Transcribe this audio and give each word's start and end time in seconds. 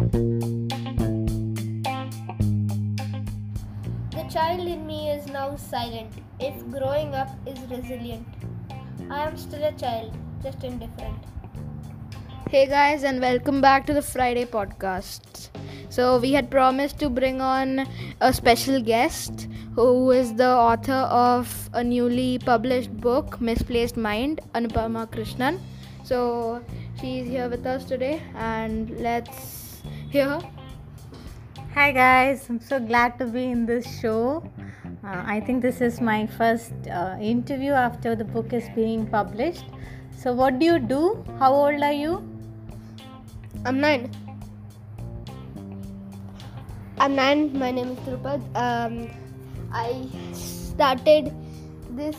The 0.00 0.64
child 4.32 4.66
in 4.66 4.86
me 4.86 5.10
is 5.10 5.26
now 5.26 5.56
silent, 5.56 6.10
if 6.38 6.54
growing 6.70 7.14
up 7.14 7.28
is 7.46 7.58
resilient. 7.70 8.26
I 9.10 9.28
am 9.28 9.36
still 9.36 9.62
a 9.62 9.72
child, 9.72 10.16
just 10.42 10.64
indifferent. 10.64 11.18
Hey 12.48 12.66
guys, 12.66 13.02
and 13.02 13.20
welcome 13.20 13.60
back 13.60 13.84
to 13.88 13.92
the 13.92 14.00
Friday 14.00 14.46
podcast. 14.46 15.50
So, 15.90 16.18
we 16.18 16.32
had 16.32 16.50
promised 16.50 16.98
to 17.00 17.10
bring 17.10 17.42
on 17.42 17.86
a 18.22 18.32
special 18.32 18.80
guest 18.80 19.48
who 19.74 20.12
is 20.12 20.32
the 20.32 20.48
author 20.48 21.04
of 21.12 21.68
a 21.74 21.84
newly 21.84 22.38
published 22.38 22.96
book, 22.96 23.38
Misplaced 23.38 23.98
Mind, 23.98 24.40
Anupama 24.54 25.06
Krishnan. 25.10 25.60
So, 26.04 26.62
she's 26.98 27.26
here 27.26 27.50
with 27.50 27.66
us 27.66 27.84
today, 27.84 28.22
and 28.34 28.98
let's 28.98 29.59
hear 30.10 30.28
her. 30.28 30.40
Hi 31.74 31.92
guys, 31.92 32.46
I'm 32.50 32.60
so 32.60 32.80
glad 32.80 33.16
to 33.18 33.26
be 33.26 33.44
in 33.44 33.64
this 33.64 33.86
show. 34.00 34.42
Uh, 35.04 35.22
I 35.24 35.38
think 35.40 35.62
this 35.62 35.80
is 35.80 36.00
my 36.00 36.26
first 36.26 36.72
uh, 36.92 37.16
interview 37.20 37.72
after 37.72 38.16
the 38.16 38.24
book 38.24 38.52
is 38.52 38.68
being 38.74 39.06
published. 39.06 39.66
So, 40.16 40.32
what 40.32 40.58
do 40.58 40.66
you 40.66 40.78
do? 40.80 41.24
How 41.38 41.52
old 41.54 41.80
are 41.80 41.92
you? 41.92 42.16
I'm 43.64 43.80
nine. 43.80 44.10
I'm 46.98 47.14
nine. 47.14 47.56
My 47.56 47.70
name 47.70 47.90
is 47.90 47.98
Drupad. 48.00 48.42
Um, 48.56 49.08
I 49.72 50.08
started 50.32 51.32
this. 51.90 52.16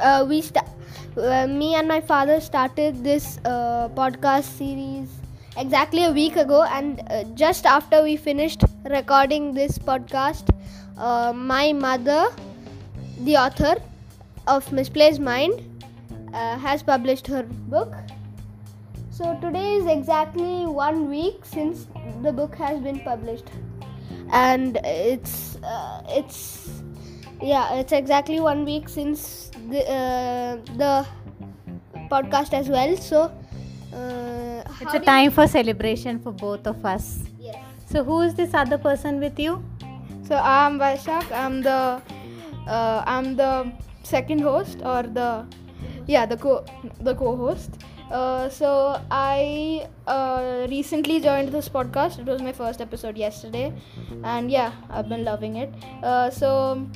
Uh, 0.00 0.24
we 0.26 0.40
sta- 0.40 0.72
uh, 1.18 1.46
me 1.46 1.74
and 1.74 1.86
my 1.86 2.00
father 2.00 2.40
started 2.40 3.04
this 3.04 3.38
uh, 3.44 3.90
podcast 3.90 4.44
series 4.44 5.23
exactly 5.56 6.04
a 6.04 6.12
week 6.12 6.36
ago, 6.36 6.62
and 6.64 7.02
uh, 7.10 7.24
just 7.34 7.66
after 7.66 8.02
we 8.02 8.16
finished 8.16 8.64
recording 8.84 9.54
this 9.54 9.78
podcast, 9.78 10.50
uh, 10.98 11.32
my 11.32 11.72
mother, 11.72 12.28
the 13.20 13.36
author 13.36 13.76
of 14.46 14.70
Misplaced 14.72 15.20
Mind, 15.20 15.60
uh, 16.32 16.58
has 16.58 16.82
published 16.82 17.26
her 17.28 17.42
book. 17.42 17.94
So 19.10 19.38
today 19.40 19.76
is 19.76 19.86
exactly 19.86 20.66
one 20.66 21.08
week 21.08 21.44
since 21.44 21.86
the 22.22 22.32
book 22.32 22.54
has 22.56 22.80
been 22.80 22.98
published, 23.00 23.48
and 24.32 24.78
it's 24.84 25.56
uh, 25.62 26.02
it's 26.08 26.82
yeah 27.40 27.74
it's 27.74 27.92
exactly 27.92 28.40
one 28.40 28.64
week 28.64 28.88
since 28.88 29.50
the 29.70 29.88
uh, 29.88 30.56
the 30.76 31.06
podcast 32.10 32.52
as 32.52 32.68
well. 32.68 32.96
So 32.96 33.32
It's 34.80 34.94
a 34.94 35.00
time 35.00 35.30
for 35.30 35.46
celebration 35.46 36.18
for 36.18 36.32
both 36.32 36.66
of 36.66 36.84
us. 36.84 37.20
Yes. 37.38 37.56
So, 37.86 38.02
who 38.04 38.20
is 38.22 38.34
this 38.34 38.54
other 38.54 38.78
person 38.78 39.20
with 39.20 39.38
you? 39.38 39.62
So, 40.26 40.36
I'm 40.36 40.78
Vaishak. 40.78 41.30
I'm 41.32 41.62
the 41.62 42.02
uh, 42.66 43.02
I'm 43.06 43.36
the 43.36 43.72
second 44.02 44.40
host, 44.40 44.78
or 44.84 45.02
the 45.02 45.46
yeah 46.06 46.26
the 46.26 46.36
co 46.36 46.64
the 47.00 47.14
co-host. 47.14 47.78
Uh, 48.10 48.48
so 48.48 49.00
I 49.10 49.88
uh, 50.06 50.66
recently 50.70 51.20
joined 51.20 51.48
this 51.52 51.68
podcast. 51.68 52.18
It 52.18 52.26
was 52.26 52.42
my 52.42 52.52
first 52.52 52.80
episode 52.80 53.16
yesterday, 53.16 53.72
and 54.22 54.50
yeah, 54.50 54.72
I've 54.90 55.08
been 55.08 55.24
loving 55.24 55.56
it. 55.56 55.72
Uh, 56.02 56.30
so 56.30 56.86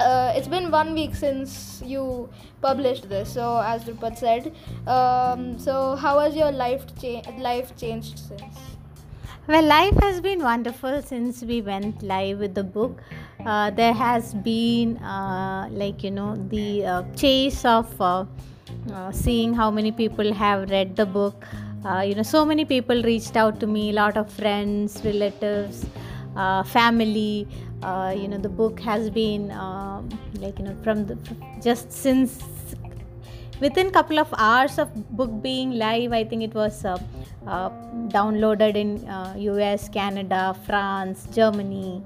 uh, 0.00 0.32
it's 0.34 0.48
been 0.48 0.70
one 0.70 0.94
week 0.94 1.14
since 1.14 1.82
you 1.84 2.28
published 2.60 3.08
this. 3.08 3.32
So 3.32 3.60
as 3.60 3.84
Drupad 3.84 4.16
said, 4.18 4.52
um, 4.86 5.58
so 5.58 5.96
how 5.96 6.18
has 6.18 6.34
your 6.34 6.52
life 6.52 6.84
cha- 7.00 7.22
life 7.38 7.76
changed 7.76 8.18
since? 8.18 8.58
Well, 9.46 9.62
life 9.64 9.94
has 10.02 10.20
been 10.20 10.42
wonderful 10.42 11.02
since 11.02 11.42
we 11.42 11.60
went 11.60 12.02
live 12.02 12.38
with 12.38 12.54
the 12.54 12.64
book. 12.64 13.02
Uh, 13.44 13.70
there 13.70 13.92
has 13.92 14.32
been, 14.34 14.96
uh, 14.98 15.68
like, 15.70 16.02
you 16.02 16.10
know, 16.10 16.34
the 16.48 16.84
uh, 16.86 17.02
chase 17.14 17.64
of 17.64 18.00
uh, 18.00 18.24
uh, 18.92 19.12
seeing 19.12 19.52
how 19.52 19.70
many 19.70 19.92
people 19.92 20.32
have 20.32 20.70
read 20.70 20.96
the 20.96 21.06
book. 21.06 21.44
You 22.02 22.14
know, 22.14 22.22
so 22.22 22.46
many 22.46 22.64
people 22.64 23.02
reached 23.02 23.36
out 23.36 23.60
to 23.60 23.66
me, 23.66 23.90
a 23.90 23.92
lot 23.92 24.16
of 24.16 24.32
friends, 24.32 25.02
relatives, 25.04 25.84
uh, 26.34 26.62
family. 26.62 27.46
Uh, 27.90 28.14
you 28.16 28.28
know, 28.28 28.38
the 28.38 28.48
book 28.48 28.80
has 28.80 29.10
been, 29.10 29.50
um, 29.50 30.08
like, 30.42 30.58
you 30.58 30.64
know, 30.64 30.76
from 30.82 31.06
the 31.06 31.18
just 31.62 31.92
since 31.92 32.42
within 33.60 33.90
couple 33.90 34.18
of 34.18 34.32
hours 34.36 34.78
of 34.82 34.88
book 35.18 35.32
being 35.42 35.70
live 35.82 36.12
i 36.12 36.24
think 36.24 36.42
it 36.42 36.54
was 36.54 36.84
uh, 36.84 36.98
uh, 37.46 37.70
downloaded 38.16 38.74
in 38.74 38.90
uh, 39.08 39.34
us 39.70 39.88
canada 39.88 40.42
france 40.66 41.28
germany 41.38 42.02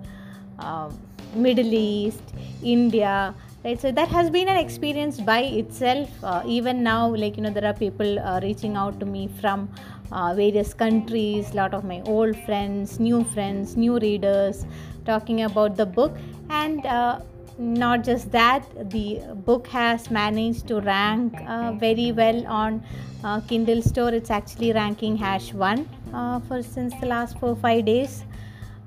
uh, 0.58 0.90
middle 1.34 1.72
east 1.72 2.34
india 2.62 3.34
right? 3.64 3.80
So 3.80 3.92
that 3.92 4.08
has 4.08 4.30
been 4.30 4.48
an 4.48 4.56
experience 4.56 5.20
by 5.20 5.40
itself. 5.40 6.08
Uh, 6.22 6.42
even 6.46 6.82
now 6.82 7.14
like 7.14 7.36
you 7.36 7.42
know 7.42 7.50
there 7.50 7.64
are 7.64 7.74
people 7.74 8.18
uh, 8.18 8.40
reaching 8.42 8.76
out 8.76 9.00
to 9.00 9.06
me 9.06 9.28
from 9.40 9.68
uh, 10.12 10.34
various 10.34 10.74
countries 10.74 11.54
lot 11.54 11.74
of 11.74 11.84
my 11.84 12.00
old 12.02 12.36
friends 12.44 12.98
new 12.98 13.24
friends 13.24 13.76
new 13.76 13.98
readers 13.98 14.64
talking 15.08 15.42
about 15.42 15.76
the 15.76 15.86
book. 15.86 16.16
And 16.50 16.86
uh, 16.86 17.20
not 17.58 18.04
just 18.04 18.30
that 18.30 18.64
the 18.90 19.20
book 19.44 19.66
has 19.66 20.10
managed 20.10 20.68
to 20.68 20.80
rank 20.80 21.34
uh, 21.46 21.72
very 21.72 22.12
well 22.12 22.46
on 22.46 22.82
uh, 23.24 23.40
kindle 23.40 23.82
store. 23.82 24.10
It's 24.10 24.30
actually 24.30 24.72
ranking 24.72 25.16
hash 25.16 25.52
1 25.52 25.88
uh, 26.14 26.40
for 26.40 26.62
since 26.62 26.94
the 27.00 27.06
last 27.06 27.38
4 27.40 27.56
5 27.56 27.84
days. 27.84 28.24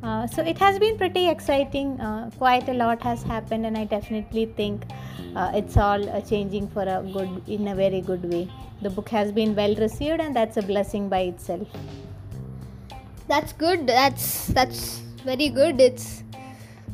Uh, 0.04 0.26
so 0.26 0.42
it 0.42 0.58
has 0.58 0.80
been 0.80 0.98
pretty 0.98 1.28
exciting. 1.30 2.00
Uh, 2.00 2.32
quite 2.38 2.70
a 2.70 2.74
lot 2.74 3.03
has 3.03 3.22
happened 3.22 3.68
and 3.68 3.78
i 3.78 3.84
definitely 3.84 4.46
think 4.62 4.86
uh, 5.36 5.52
it's 5.53 5.78
all 5.78 6.08
changing 6.30 6.68
for 6.70 6.84
a 6.94 7.03
good 7.14 7.50
in 7.58 7.68
a 7.68 7.76
very 7.76 8.02
good 8.02 8.24
way. 8.34 8.50
The 8.82 8.90
book 8.90 9.09
has 9.09 9.32
been 9.32 9.56
well 9.56 9.76
received 9.76 10.22
and 10.22 10.36
that's 10.36 10.58
a 10.58 10.64
blessing 10.74 11.08
by 11.09 11.22
itself. 11.34 11.68
That's 13.28 13.53
good. 13.53 13.88
That's 13.88 14.48
that's 14.48 15.02
very 15.24 15.50
good. 15.50 15.80
It's 15.80 16.24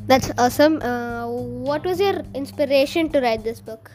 that's 0.07 0.31
awesome. 0.37 0.81
Uh, 0.81 1.27
what 1.27 1.85
was 1.85 1.99
your 1.99 2.21
inspiration 2.33 3.09
to 3.09 3.21
write 3.21 3.43
this 3.43 3.59
book? 3.59 3.91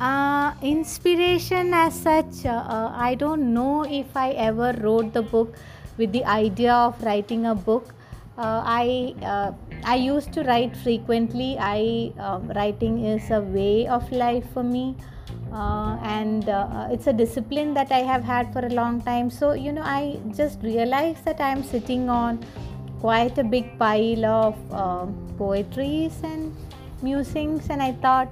Uh, 0.00 0.54
inspiration 0.62 1.74
as 1.74 1.94
such, 1.94 2.46
uh, 2.46 2.48
uh, 2.48 2.92
I 2.94 3.14
don't 3.14 3.52
know 3.52 3.84
if 3.84 4.16
I 4.16 4.30
ever 4.30 4.72
wrote 4.80 5.12
the 5.12 5.22
book 5.22 5.56
with 5.98 6.12
the 6.12 6.24
idea 6.24 6.72
of 6.72 7.02
writing 7.02 7.46
a 7.46 7.54
book. 7.54 7.94
Uh, 8.38 8.62
I 8.64 9.14
uh, 9.22 9.52
I 9.84 9.96
used 9.96 10.32
to 10.34 10.42
write 10.44 10.76
frequently. 10.76 11.56
I 11.58 12.12
um, 12.18 12.48
writing 12.56 13.04
is 13.04 13.30
a 13.30 13.40
way 13.40 13.86
of 13.86 14.10
life 14.10 14.46
for 14.54 14.62
me, 14.62 14.96
uh, 15.52 15.98
and 16.02 16.48
uh, 16.48 16.88
it's 16.90 17.06
a 17.06 17.12
discipline 17.12 17.74
that 17.74 17.92
I 17.92 17.98
have 17.98 18.24
had 18.24 18.52
for 18.54 18.64
a 18.64 18.70
long 18.70 19.02
time. 19.02 19.28
So 19.28 19.52
you 19.52 19.72
know, 19.72 19.82
I 19.84 20.18
just 20.34 20.62
realized 20.62 21.24
that 21.26 21.40
I 21.40 21.50
am 21.50 21.62
sitting 21.62 22.08
on 22.08 22.42
quite 23.00 23.38
a 23.38 23.44
big 23.44 23.78
pile 23.78 24.24
of 24.26 24.72
um 24.72 25.14
poetries 25.38 26.20
and 26.22 26.54
musings, 27.02 27.68
and 27.70 27.82
I 27.82 27.92
thought 27.92 28.28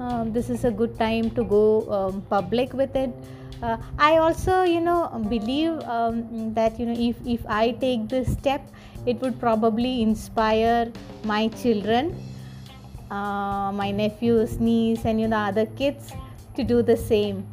um, 0.00 0.32
this 0.32 0.50
is 0.50 0.64
a 0.64 0.70
good 0.70 0.98
time 0.98 1.30
to 1.30 1.44
go 1.44 1.64
um, 1.92 2.22
public 2.22 2.72
with 2.72 2.96
it. 2.96 3.10
Uh, 3.62 3.76
I 3.98 4.16
also, 4.16 4.62
you 4.62 4.80
know, 4.80 5.08
believe 5.28 5.78
um, 5.82 6.54
that 6.54 6.80
you 6.80 6.86
know 6.86 6.96
if 6.96 7.16
if 7.26 7.44
I 7.46 7.72
take 7.72 8.08
this 8.08 8.32
step, 8.32 8.62
it 9.06 9.20
would 9.20 9.38
probably 9.38 10.00
inspire 10.02 10.90
my 11.24 11.48
children, 11.48 12.16
uh, 13.10 13.70
my 13.72 13.90
nephews, 13.90 14.58
niece, 14.58 15.04
and 15.04 15.20
you 15.20 15.28
know 15.28 15.36
other 15.36 15.66
kids 15.66 16.12
to 16.56 16.64
do 16.64 16.82
the 16.82 16.96
same. 16.96 17.46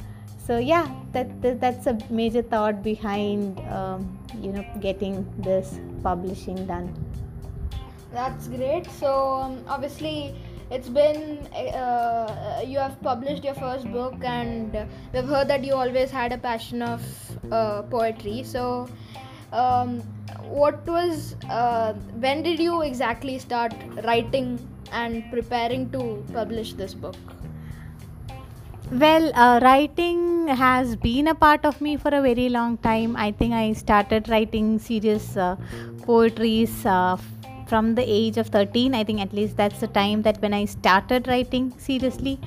So 0.46 0.60
yeah, 0.60 0.88
that, 1.12 1.42
that 1.42 1.60
that's 1.60 1.88
a 1.88 1.98
major 2.10 2.42
thought 2.42 2.82
behind 2.82 3.60
um, 3.68 4.17
you 4.42 4.52
know 4.52 4.66
getting 4.80 5.26
this 5.38 5.80
publishing 6.04 6.66
done. 6.66 6.94
That's 8.12 8.48
great. 8.48 8.90
So 9.00 9.14
um, 9.42 9.64
obviously, 9.68 10.36
it's 10.72 10.90
been 10.90 11.38
uh, 11.56 12.62
you 12.66 12.80
have 12.80 13.02
published 13.02 13.44
your 13.44 13.54
first 13.56 13.92
book, 13.92 14.16
and 14.24 14.78
we've 15.14 15.26
heard 15.26 15.48
that 15.48 15.64
you 15.64 15.74
always 15.74 16.12
had 16.12 16.32
a 16.32 16.38
passion 16.38 16.82
of 16.82 17.02
uh, 17.52 17.82
poetry. 17.84 18.44
So, 18.44 18.88
um, 19.52 20.02
what 20.44 20.86
was 20.88 21.36
uh, 21.50 21.94
when 22.26 22.44
did 22.44 22.60
you 22.60 22.82
exactly 22.82 23.40
start 23.40 23.74
writing 24.04 24.60
and 24.92 25.24
preparing 25.32 25.90
to 25.92 26.24
publish 26.34 26.74
this 26.74 26.94
book? 26.94 27.16
Well, 28.92 29.32
uh, 29.36 29.60
writing 29.62 30.48
has 30.48 30.96
been 30.96 31.28
a 31.28 31.36
part 31.36 31.66
of 31.66 31.82
me 31.82 31.98
for 31.98 32.08
a 32.08 32.22
very 32.22 32.48
long 32.48 32.78
time. 32.78 33.18
I 33.18 33.32
think 33.32 33.54
I 33.54 33.74
started 33.74 34.30
writing 34.30 34.80
serious 34.80 35.36
uh, 35.36 35.58
poetries 36.04 36.86
uh, 36.86 37.18
from 37.68 37.96
the 37.96 38.04
age 38.04 38.38
of 38.38 38.48
13. 38.48 38.96
I 38.96 39.04
think 39.04 39.20
at 39.20 39.34
least 39.34 39.58
that's 39.58 39.82
the 39.82 39.88
time 39.88 40.22
that 40.22 40.42
when 40.42 40.54
I 40.54 40.64
started 40.66 41.28
writing 41.28 41.74
seriously. 41.78 42.40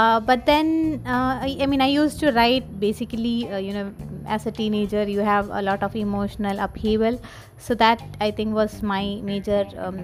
uh, 0.00 0.20
but 0.20 0.46
then 0.46 1.00
uh, 1.06 1.38
I, 1.46 1.56
I, 1.64 1.66
mean 1.66 1.82
i 1.86 1.88
used 1.94 2.18
to 2.20 2.30
write 2.36 2.68
basically 2.84 3.48
uh, 3.56 3.58
you 3.58 3.72
know 3.76 3.92
as 4.36 4.46
a 4.50 4.52
teenager 4.58 5.02
you 5.14 5.20
have 5.20 5.50
a 5.60 5.62
lot 5.68 5.82
of 5.88 5.96
emotional 6.02 6.62
upheaval 6.66 7.18
so 7.66 7.74
that 7.82 8.02
i 8.26 8.30
think 8.38 8.54
was 8.60 8.76
my 8.92 9.02
major 9.30 9.60
um, 9.86 9.98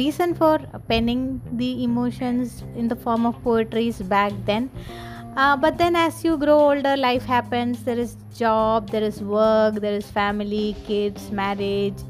reason 0.00 0.34
for 0.40 0.58
penning 0.88 1.22
the 1.62 1.70
emotions 1.84 2.64
in 2.76 2.88
the 2.88 2.96
form 3.04 3.26
of 3.26 3.40
poetries 3.44 4.02
back 4.14 4.32
then 4.50 4.68
uh, 5.38 5.56
but 5.56 5.78
then 5.78 5.94
as 5.94 6.24
you 6.24 6.36
grow 6.36 6.58
older 6.70 6.96
life 6.96 7.24
happens. 7.24 7.84
There 7.84 7.98
is 7.98 8.16
job 8.36 8.90
there 8.90 9.02
is 9.02 9.20
work 9.22 9.76
there 9.84 9.94
is 9.94 10.10
family 10.10 10.76
kids 10.86 11.30
marriage. 11.30 12.02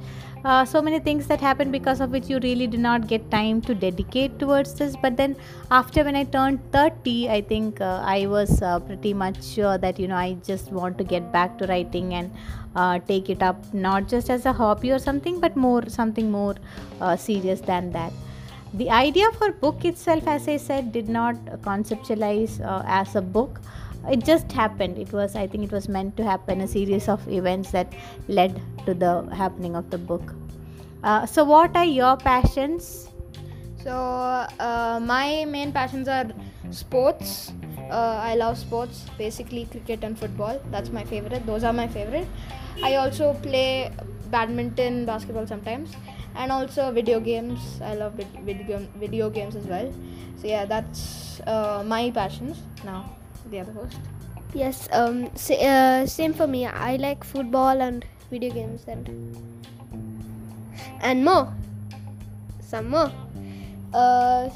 Uh, 0.44 0.64
so 0.64 0.80
many 0.80 0.98
things 1.00 1.26
that 1.26 1.40
happen 1.40 1.70
because 1.72 2.00
of 2.00 2.10
which 2.10 2.28
you 2.28 2.38
really 2.38 2.66
do 2.66 2.78
not 2.78 3.08
get 3.08 3.28
time 3.30 3.60
to 3.62 3.75
dedicate 3.75 4.38
towards 4.38 4.75
this. 4.75 4.96
But 5.02 5.16
then 5.16 5.36
after 5.70 6.04
when 6.04 6.16
i 6.16 6.25
turned 6.25 6.60
30 6.72 7.28
i 7.28 7.40
think 7.40 7.80
uh, 7.80 8.00
i 8.02 8.26
was 8.26 8.62
uh, 8.62 8.78
pretty 8.80 9.12
much 9.12 9.42
sure 9.44 9.76
that 9.76 9.98
you 9.98 10.08
know 10.08 10.16
i 10.16 10.32
just 10.46 10.72
want 10.72 10.96
to 10.96 11.04
get 11.04 11.30
back 11.32 11.58
to 11.58 11.66
writing 11.66 12.14
and 12.14 12.30
uh, 12.76 12.98
take 13.10 13.28
it 13.28 13.42
up 13.42 13.75
not 13.75 14.08
just 14.08 14.30
as 14.30 14.46
a 14.46 14.52
hobby 14.52 14.90
or 14.90 14.98
something 14.98 15.38
but 15.40 15.56
more 15.56 15.82
something 15.88 16.30
more 16.30 16.54
uh, 17.00 17.16
serious 17.16 17.60
than 17.60 17.92
that 17.92 18.12
the 18.75 18.91
idea 18.91 19.31
for 19.32 19.50
book 19.53 19.85
itself 19.85 20.26
as 20.26 20.47
i 20.49 20.56
said 20.56 20.93
did 20.93 21.09
not 21.09 21.37
conceptualize 21.62 22.61
uh, 22.65 22.82
as 22.87 23.15
a 23.17 23.23
book. 23.23 23.61
It 24.11 24.25
just 24.25 24.53
happened. 24.53 24.99
It 24.99 25.12
was 25.12 25.35
i 25.37 25.47
think 25.47 25.65
it 25.65 25.73
was 25.73 25.88
meant 25.88 26.17
to 26.19 26.25
happen 26.25 26.61
a 26.61 26.69
series 26.69 27.09
of 27.09 27.26
events 27.29 27.70
that 27.73 27.93
led 28.29 28.61
to 28.87 28.94
the 28.94 29.12
happening 29.35 29.76
of 29.76 29.91
the 29.91 29.99
book. 29.99 30.35
Uh, 31.03 31.26
so 31.26 31.44
what 31.44 31.76
are 31.76 31.85
your 31.85 32.17
passions? 32.17 33.09
So 33.82 33.93
uh, 33.93 35.00
my 35.03 35.44
main 35.47 35.73
passions 35.73 36.09
are 36.09 36.26
sports. 36.71 37.53
Uh, 37.91 38.21
i 38.23 38.35
love 38.35 38.59
sports 38.59 39.05
basically 39.17 39.64
cricket 39.67 40.05
and 40.05 40.19
football. 40.19 40.61
That's 40.71 40.91
my 40.91 41.05
favorite. 41.05 41.47
Those 41.47 41.64
are 41.64 41.73
my 41.73 41.88
favorite. 41.88 42.29
I 42.82 42.97
also 42.97 43.35
play 43.35 43.91
badminton 44.30 45.04
basketball 45.04 45.46
sometimes 45.46 45.94
and 46.36 46.52
also 46.52 46.90
video 46.92 47.20
games 47.20 47.80
i 47.82 47.94
love 47.94 48.14
video, 48.44 48.86
video 48.96 49.30
games 49.30 49.56
as 49.56 49.64
well 49.66 49.92
so 50.40 50.46
yeah 50.46 50.64
that's 50.64 51.40
uh, 51.46 51.82
my 51.86 52.10
passions 52.10 52.62
now 52.84 53.04
the 53.50 53.60
other 53.60 53.72
host? 53.72 53.96
Yes, 54.54 54.88
um, 54.92 55.28
uh, 55.28 56.06
same 56.06 56.32
for 56.32 56.46
me. 56.46 56.66
I 56.66 56.96
like 56.96 57.25
football 57.25 57.80
and 57.80 58.04
video 58.30 58.52
games 58.52 58.84
and 58.88 59.08
and 61.00 61.25
more, 61.25 61.52
some 62.60 62.88
more. 62.88 63.12
Uh, 63.92 64.48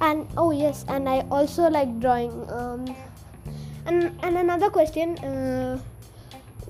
and 0.00 0.26
oh 0.36 0.50
yes, 0.50 0.84
and 0.88 1.08
I 1.08 1.20
also 1.30 1.68
like 1.68 2.00
drawing. 2.00 2.32
Um, 2.50 2.96
and 3.84 4.16
and 4.22 4.38
another 4.38 4.70
question: 4.70 5.18
uh, 5.20 5.78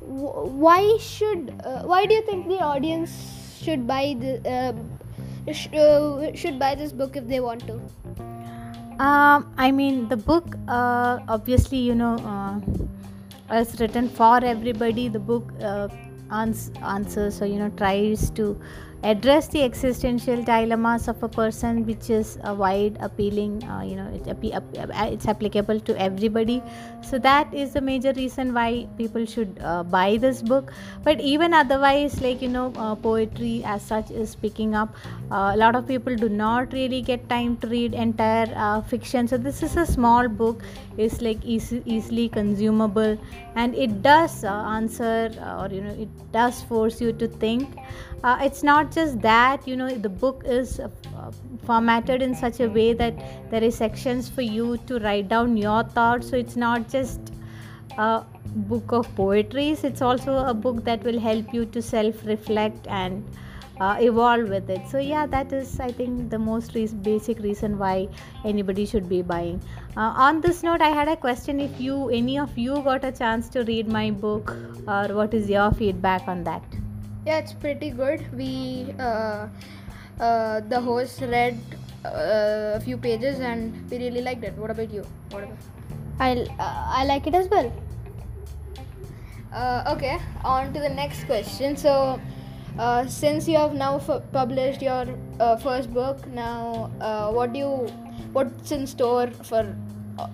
Why 0.06 0.96
should 0.98 1.54
uh, 1.64 1.82
why 1.82 2.04
do 2.06 2.14
you 2.14 2.22
think 2.22 2.48
the 2.48 2.60
audience 2.60 3.12
should 3.62 3.86
buy 3.86 4.16
the 4.18 4.32
uh, 4.48 5.52
sh- 5.52 5.72
uh, 5.72 6.34
should 6.34 6.58
buy 6.58 6.74
this 6.74 6.92
book 6.92 7.16
if 7.16 7.26
they 7.26 7.40
want 7.40 7.66
to? 7.66 7.80
Um, 9.02 9.52
I 9.56 9.72
mean, 9.72 10.08
the 10.08 10.16
book, 10.16 10.44
uh, 10.68 11.18
obviously, 11.28 11.78
you 11.78 11.94
know, 11.94 12.14
uh, 12.18 13.56
is 13.56 13.80
written 13.80 14.08
for 14.08 14.44
everybody. 14.44 15.08
The 15.08 15.18
book 15.18 15.50
ans- 16.30 16.70
answers, 16.82 17.36
so 17.36 17.44
you 17.44 17.58
know, 17.58 17.70
tries 17.70 18.30
to 18.30 18.60
address 19.04 19.48
the 19.48 19.62
existential 19.62 20.42
dilemmas 20.42 21.08
of 21.08 21.22
a 21.22 21.28
person 21.28 21.84
which 21.86 22.08
is 22.08 22.38
a 22.44 22.54
wide 22.54 22.96
appealing 23.00 23.62
uh, 23.64 23.82
you 23.82 23.96
know 23.96 24.08
it, 24.14 24.26
uh, 24.54 25.08
it's 25.14 25.28
applicable 25.28 25.78
to 25.80 26.00
everybody. 26.00 26.62
So 27.02 27.18
that 27.18 27.52
is 27.52 27.74
the 27.74 27.80
major 27.80 28.12
reason 28.14 28.54
why 28.54 28.88
people 28.96 29.26
should 29.26 29.58
uh, 29.62 29.82
buy 29.82 30.16
this 30.16 30.40
book. 30.40 30.72
But 31.02 31.20
even 31.20 31.52
otherwise 31.52 32.20
like 32.22 32.40
you 32.40 32.48
know 32.48 32.72
uh, 32.76 32.94
poetry 32.94 33.62
as 33.64 33.82
such 33.82 34.10
is 34.10 34.34
picking 34.34 34.74
up. 34.74 34.96
Uh, 35.30 35.52
a 35.54 35.56
lot 35.56 35.76
of 35.76 35.86
people 35.86 36.16
do 36.16 36.28
not 36.28 36.72
really 36.72 37.02
get 37.02 37.28
time 37.28 37.56
to 37.58 37.66
read 37.66 37.92
entire 37.92 38.50
uh, 38.56 38.80
fiction. 38.80 39.28
So 39.28 39.36
this 39.36 39.62
is 39.62 39.76
a 39.76 39.86
small 39.86 40.28
book. 40.28 40.62
It's 40.96 41.20
like 41.20 41.44
easy, 41.44 41.82
easily 41.84 42.28
consumable. 42.28 43.18
And 43.56 43.74
it 43.74 44.02
does 44.02 44.44
answer 44.44 45.30
or 45.58 45.68
you 45.70 45.82
know 45.82 45.94
it 46.06 46.08
does 46.32 46.62
force 46.62 47.00
you 47.00 47.12
to 47.12 47.28
think. 47.28 47.68
It's 48.26 48.62
not 48.62 48.93
just 48.94 49.20
that 49.20 49.66
you 49.68 49.76
know 49.76 49.88
the 50.06 50.08
book 50.08 50.42
is 50.46 50.80
uh, 50.80 50.88
formatted 51.64 52.22
in 52.22 52.34
such 52.34 52.60
a 52.60 52.68
way 52.68 52.92
that 52.92 53.14
there 53.50 53.62
is 53.62 53.74
sections 53.76 54.28
for 54.28 54.42
you 54.42 54.76
to 54.86 54.98
write 55.00 55.28
down 55.28 55.56
your 55.56 55.82
thoughts. 55.82 56.30
So 56.30 56.36
it's 56.36 56.56
not 56.56 56.88
just 56.88 57.32
a 57.98 58.24
book 58.54 58.92
of 58.92 59.08
poetries 59.16 59.82
it's 59.84 60.02
also 60.02 60.36
a 60.36 60.54
book 60.54 60.84
that 60.84 61.02
will 61.02 61.18
help 61.18 61.52
you 61.52 61.64
to 61.66 61.82
self 61.82 62.24
reflect 62.24 62.86
and 62.88 63.24
uh, 63.80 63.96
evolve 64.00 64.48
with 64.48 64.70
it. 64.70 64.80
So 64.88 64.98
yeah 64.98 65.26
that 65.26 65.52
is 65.52 65.80
i 65.80 65.90
think 65.90 66.30
the 66.30 66.38
most 66.38 66.74
re- 66.74 66.86
basic 67.02 67.40
reason 67.40 67.78
why 67.78 68.08
anybody 68.44 68.86
should 68.86 69.08
be 69.08 69.22
buying. 69.22 69.60
Uh, 69.96 70.12
on 70.28 70.40
this 70.40 70.62
note 70.62 70.80
i 70.80 70.88
had 70.88 71.08
a 71.08 71.16
question 71.16 71.60
if 71.60 71.80
you 71.80 72.08
any 72.10 72.38
of 72.38 72.56
you 72.56 72.80
got 72.82 73.04
a 73.04 73.12
chance 73.12 73.48
to 73.48 73.64
read 73.64 73.88
my 73.88 74.10
book 74.10 74.56
or 74.86 75.08
what 75.14 75.34
is 75.34 75.48
your 75.48 75.70
feedback 75.72 76.28
on 76.28 76.44
that 76.44 76.83
yeah, 77.26 77.38
it's 77.38 77.52
pretty 77.52 77.90
good. 77.90 78.24
We 78.36 78.94
uh, 78.98 79.48
uh, 80.20 80.60
the 80.60 80.80
host 80.80 81.20
read 81.20 81.58
uh, 82.04 82.74
a 82.76 82.80
few 82.80 82.96
pages 82.98 83.40
and 83.40 83.90
we 83.90 83.98
really 83.98 84.22
liked 84.22 84.44
it. 84.44 84.56
What 84.56 84.70
about 84.70 84.90
you? 84.90 85.04
What 85.30 85.44
about? 85.44 85.58
I 86.20 86.46
I 86.58 87.04
like 87.04 87.26
it 87.26 87.34
as 87.34 87.48
well. 87.48 87.72
Uh, 89.52 89.84
okay, 89.96 90.18
on 90.44 90.72
to 90.72 90.80
the 90.80 90.88
next 90.88 91.24
question. 91.24 91.76
So, 91.76 92.20
uh, 92.78 93.06
since 93.06 93.46
you 93.46 93.56
have 93.56 93.74
now 93.74 93.96
f- 93.96 94.22
published 94.32 94.82
your 94.82 95.06
uh, 95.38 95.56
first 95.56 95.92
book, 95.94 96.26
now 96.26 96.90
what 97.32 97.52
do 97.52 97.58
you 97.60 97.72
what's 98.32 98.72
in 98.72 98.86
store 98.86 99.28
for 99.28 99.64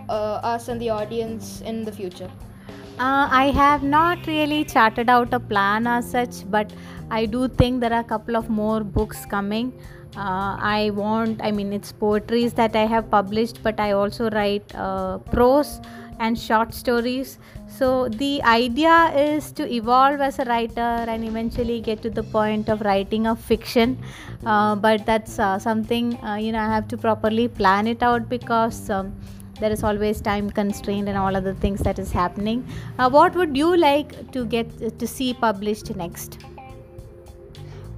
us 0.09 0.69
and 0.69 0.81
the 0.81 0.91
audience 0.91 1.61
in 1.61 1.85
the 1.85 1.93
future? 1.93 2.31
Uh, 3.01 3.27
I 3.31 3.51
have 3.53 3.83
not 3.83 4.27
really 4.27 4.63
charted 4.63 5.09
out 5.09 5.33
a 5.33 5.41
plan 5.41 5.87
as 5.87 6.11
such, 6.11 6.45
but 6.51 6.71
I 7.11 7.25
do 7.25 7.49
think 7.49 7.81
there 7.81 7.95
are 7.95 8.01
a 8.01 8.05
couple 8.05 8.37
of 8.37 8.51
more 8.51 8.85
books 8.85 9.25
coming. 9.25 9.73
Uh, 10.15 10.59
I 10.61 10.91
want, 10.93 11.41
I 11.43 11.51
mean, 11.51 11.73
it's 11.73 11.93
poetries 11.93 12.53
that 12.55 12.77
I 12.77 12.85
have 12.85 13.11
published, 13.11 13.63
but 13.63 13.81
I 13.81 13.93
also 13.93 14.29
write 14.29 14.75
uh, 14.75 15.17
prose 15.17 15.81
and 16.19 16.39
short 16.39 16.75
stories. 16.75 17.39
So 17.69 18.11
the 18.11 18.43
idea 18.43 19.11
is 19.17 19.51
to 19.53 19.67
evolve 19.73 20.21
as 20.21 20.39
a 20.39 20.45
writer 20.45 20.93
and 21.09 21.25
eventually 21.25 21.81
get 21.81 22.03
to 22.03 22.11
the 22.11 22.23
point 22.23 22.69
of 22.69 22.83
writing 22.83 23.27
a 23.29 23.35
fiction. 23.35 23.97
Uh, 24.45 24.77
but 24.77 25.07
that's 25.07 25.39
uh, 25.39 25.59
something, 25.59 26.23
uh, 26.23 26.35
you 26.35 26.53
know, 26.53 26.59
I 26.59 26.67
have 26.67 26.87
to 26.89 26.99
properly 26.99 27.49
plan 27.49 27.87
it 27.87 28.03
out 28.03 28.29
because. 28.29 28.91
Um, 28.91 29.15
there 29.61 29.71
is 29.71 29.83
always 29.85 30.21
time 30.21 30.51
constraint 30.51 31.09
and 31.09 31.17
all 31.17 31.37
other 31.37 31.55
things 31.55 31.81
that 31.81 31.99
is 31.99 32.13
happening. 32.13 32.67
Uh, 32.99 33.11
what 33.11 33.35
would 33.35 33.57
you 33.57 33.77
like 33.77 34.31
to 34.33 34.45
get 34.45 34.99
to 34.99 35.07
see 35.07 35.35
published 35.35 35.95
next? 35.97 36.39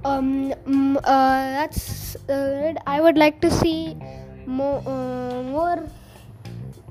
Um 0.05 0.51
uh, 0.97 1.43
that's 1.57 2.17
uh, 2.29 2.73
i 2.85 2.99
would 2.99 3.17
like 3.17 3.39
to 3.43 3.49
see 3.49 3.95
more 4.45 4.83
uh, 4.85 5.41
more 5.43 5.87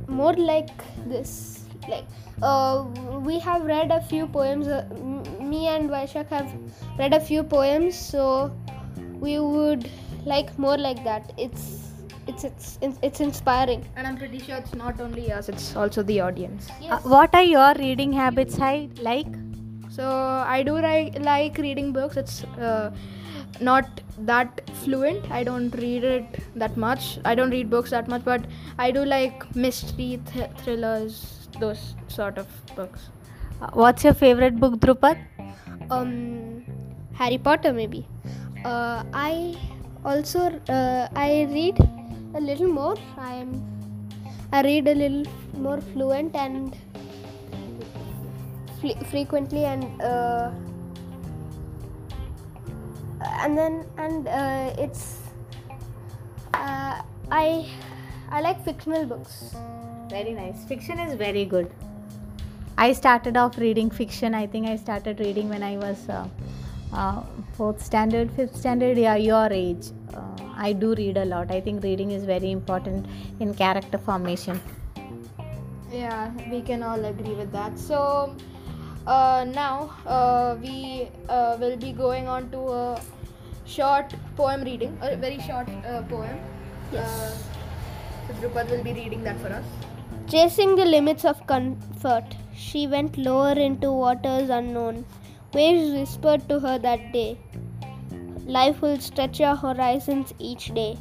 more 0.08 0.32
like 0.34 0.70
this. 1.06 1.60
Like 1.88 2.04
uh, 2.42 2.84
we 3.20 3.38
have 3.38 3.62
read 3.62 3.90
a 3.90 4.00
few 4.00 4.26
poems 4.26 4.68
uh, 4.68 4.86
me 5.40 5.66
and 5.68 5.90
Vaishak 5.90 6.28
have 6.28 6.52
read 6.98 7.12
a 7.12 7.20
few 7.20 7.42
poems 7.42 7.98
so 7.98 8.52
we 9.20 9.38
would 9.38 9.90
like 10.24 10.58
more 10.58 10.78
like 10.78 11.04
that. 11.04 11.32
It's 11.36 11.91
it's 12.26 12.44
it's 12.44 12.78
it's 13.02 13.20
inspiring. 13.20 13.84
And 13.96 14.06
i'm 14.06 14.16
pretty 14.16 14.38
sure 14.38 14.56
it's 14.56 14.74
not 14.74 15.00
only 15.00 15.30
us 15.32 15.48
it's 15.48 15.74
also 15.76 16.02
the 16.02 16.20
audience. 16.20 16.68
Yes. 16.80 16.92
uh, 16.92 17.08
what 17.08 17.34
are 17.34 17.42
your 17.42 17.74
reading 17.78 18.12
habits 18.12 18.58
I 18.60 18.88
like? 19.00 19.32
So 19.90 20.04
i 20.56 20.62
do 20.62 20.76
ri- 20.76 21.12
like 21.20 21.58
reading 21.58 21.92
books. 21.92 22.16
It's 22.16 22.44
uh, 22.44 22.90
not 23.60 24.00
that 24.18 24.60
fluent. 24.82 25.30
I 25.30 25.42
don't 25.44 25.74
read 25.84 26.04
it 26.04 26.38
that 26.56 26.76
much. 26.76 27.18
I 27.24 27.34
don't 27.34 27.50
read 27.50 27.68
books 27.70 27.90
that 27.90 28.08
much 28.08 28.24
but 28.24 28.46
i 28.78 28.90
do 28.90 29.04
like 29.04 29.44
mystery 29.54 30.20
th- 30.32 30.50
thrillers 30.58 31.48
those 31.60 31.94
sort 32.08 32.38
of 32.38 32.46
books. 32.76 33.08
Uh, 33.60 33.68
what's 33.74 34.04
your 34.04 34.14
favorite 34.14 34.58
book 34.58 34.78
drupad? 34.86 35.18
Um 35.90 36.64
harry 37.14 37.38
potter 37.38 37.72
maybe. 37.72 38.06
Uh, 38.64 39.02
i 39.12 39.56
also 40.04 40.40
uh, 40.68 41.08
i 41.14 41.46
read 41.50 41.76
a 42.34 42.40
little 42.40 42.68
more. 42.68 42.96
I 43.18 43.34
am 43.34 43.72
I 44.52 44.62
read 44.62 44.88
a 44.88 44.94
little 44.94 45.24
more 45.54 45.80
fluent 45.80 46.34
and 46.34 46.76
frequently 49.10 49.64
and 49.64 50.02
uh, 50.02 50.50
and 53.40 53.56
then 53.56 53.86
and 53.96 54.28
uh, 54.28 54.74
it's 54.78 55.18
uh, 56.54 57.02
I 57.30 57.68
I 58.30 58.40
like 58.40 58.64
fictional 58.64 59.06
books. 59.06 59.54
Very 60.10 60.32
nice. 60.32 60.64
Fiction 60.64 60.98
is 60.98 61.14
very 61.14 61.44
good. 61.44 61.70
I 62.76 62.92
started 62.92 63.36
off 63.36 63.58
reading 63.58 63.90
fiction. 63.90 64.34
I 64.34 64.46
think 64.46 64.66
I 64.66 64.76
started 64.76 65.20
reading 65.20 65.48
when 65.48 65.62
I 65.62 65.76
was 65.76 66.08
uh, 66.08 66.28
uh, 66.92 67.22
fourth 67.52 67.82
standard, 67.82 68.30
fifth 68.32 68.56
standard. 68.56 68.98
Yeah, 68.98 69.16
your 69.16 69.48
age. 69.50 69.92
I 70.56 70.73
do 70.73 70.94
read 70.94 71.16
a 71.16 71.25
lot. 71.25 71.50
I 71.50 71.61
think 71.61 71.82
reading 71.82 72.11
is 72.11 72.25
very 72.25 72.50
important 72.50 73.06
in 73.40 73.54
character 73.54 73.99
formation. 73.99 74.61
Yeah, 75.92 76.30
we 76.50 76.62
can 76.62 76.82
all 76.82 77.04
agree 77.04 77.35
with 77.35 77.52
that. 77.52 77.78
So 77.78 78.35
uh, 79.06 79.47
now 79.54 79.90
uh, 80.06 80.56
we 80.62 81.09
uh, 81.28 81.56
will 81.61 81.76
be 81.76 81.92
going 81.92 82.28
on 82.28 82.50
to 82.50 82.59
a 82.59 83.00
short 83.66 84.14
poem 84.37 84.62
reading, 84.62 84.97
a 85.00 85.16
very 85.16 85.40
short 85.40 85.68
uh, 85.87 86.02
poem. 86.02 86.38
Yes. 86.92 87.09
Uh, 87.09 87.37
so 88.26 88.35
Drupad 88.35 88.71
will 88.71 88.85
be 88.85 88.92
reading 88.92 89.23
that 89.25 89.38
for 89.40 89.49
us. 89.49 89.64
Chasing 90.28 90.76
the 90.76 90.85
limits 90.85 91.25
of 91.25 91.47
comfort, 91.47 92.25
she 92.54 92.87
went 92.87 93.18
lower 93.18 93.52
into 93.52 93.90
waters 93.90 94.49
unknown. 94.49 95.04
Waves 95.52 95.92
whispered 95.92 96.49
to 96.49 96.61
her 96.61 96.78
that 96.78 97.12
day. 97.12 97.38
Life 98.59 98.82
will 98.82 98.99
stretch 99.00 99.40
your 99.40 99.54
horizons 99.56 100.35
each 100.38 100.73
day. 100.75 100.99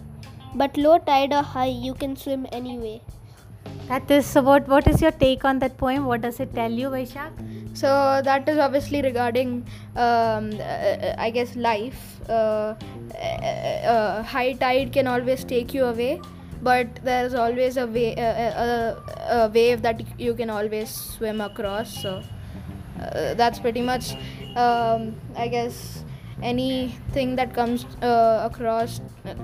But 0.55 0.77
low 0.77 0.97
tide 0.99 1.33
or 1.33 1.43
high, 1.43 1.73
you 1.87 1.93
can 1.93 2.15
swim 2.15 2.45
anyway. 2.51 3.01
That 3.87 4.09
is 4.15 4.25
so. 4.25 4.41
What 4.41 4.67
what 4.73 4.87
is 4.87 5.01
your 5.01 5.11
take 5.23 5.43
on 5.49 5.59
that 5.63 5.77
poem? 5.77 6.05
What 6.11 6.21
does 6.25 6.39
it 6.45 6.53
tell 6.59 6.71
you, 6.81 6.89
Vaishak? 6.89 7.41
So 7.81 7.89
that 8.27 8.47
is 8.53 8.57
obviously 8.57 9.01
regarding, 9.01 9.51
um, 9.95 10.51
uh, 10.59 11.13
I 11.25 11.29
guess, 11.37 11.55
life. 11.55 12.03
Uh, 12.29 12.75
uh, 13.15 13.93
uh, 13.95 14.23
high 14.23 14.53
tide 14.53 14.93
can 14.93 15.07
always 15.07 15.43
take 15.43 15.73
you 15.73 15.85
away, 15.85 16.21
but 16.61 17.01
there 17.03 17.25
is 17.25 17.33
always 17.33 17.77
a, 17.77 17.87
way, 17.87 18.15
uh, 18.15 18.63
a, 18.65 19.39
a 19.39 19.47
wave 19.49 19.81
that 19.81 20.01
you 20.19 20.33
can 20.33 20.49
always 20.49 20.89
swim 20.89 21.41
across. 21.41 21.93
So 22.01 22.23
uh, 23.01 23.33
that's 23.33 23.59
pretty 23.59 23.81
much, 23.81 24.13
um, 24.55 25.15
I 25.35 25.47
guess, 25.49 26.03
anything 26.41 27.35
that 27.35 27.53
comes 27.53 27.85
uh, 28.01 28.49
across 28.51 29.01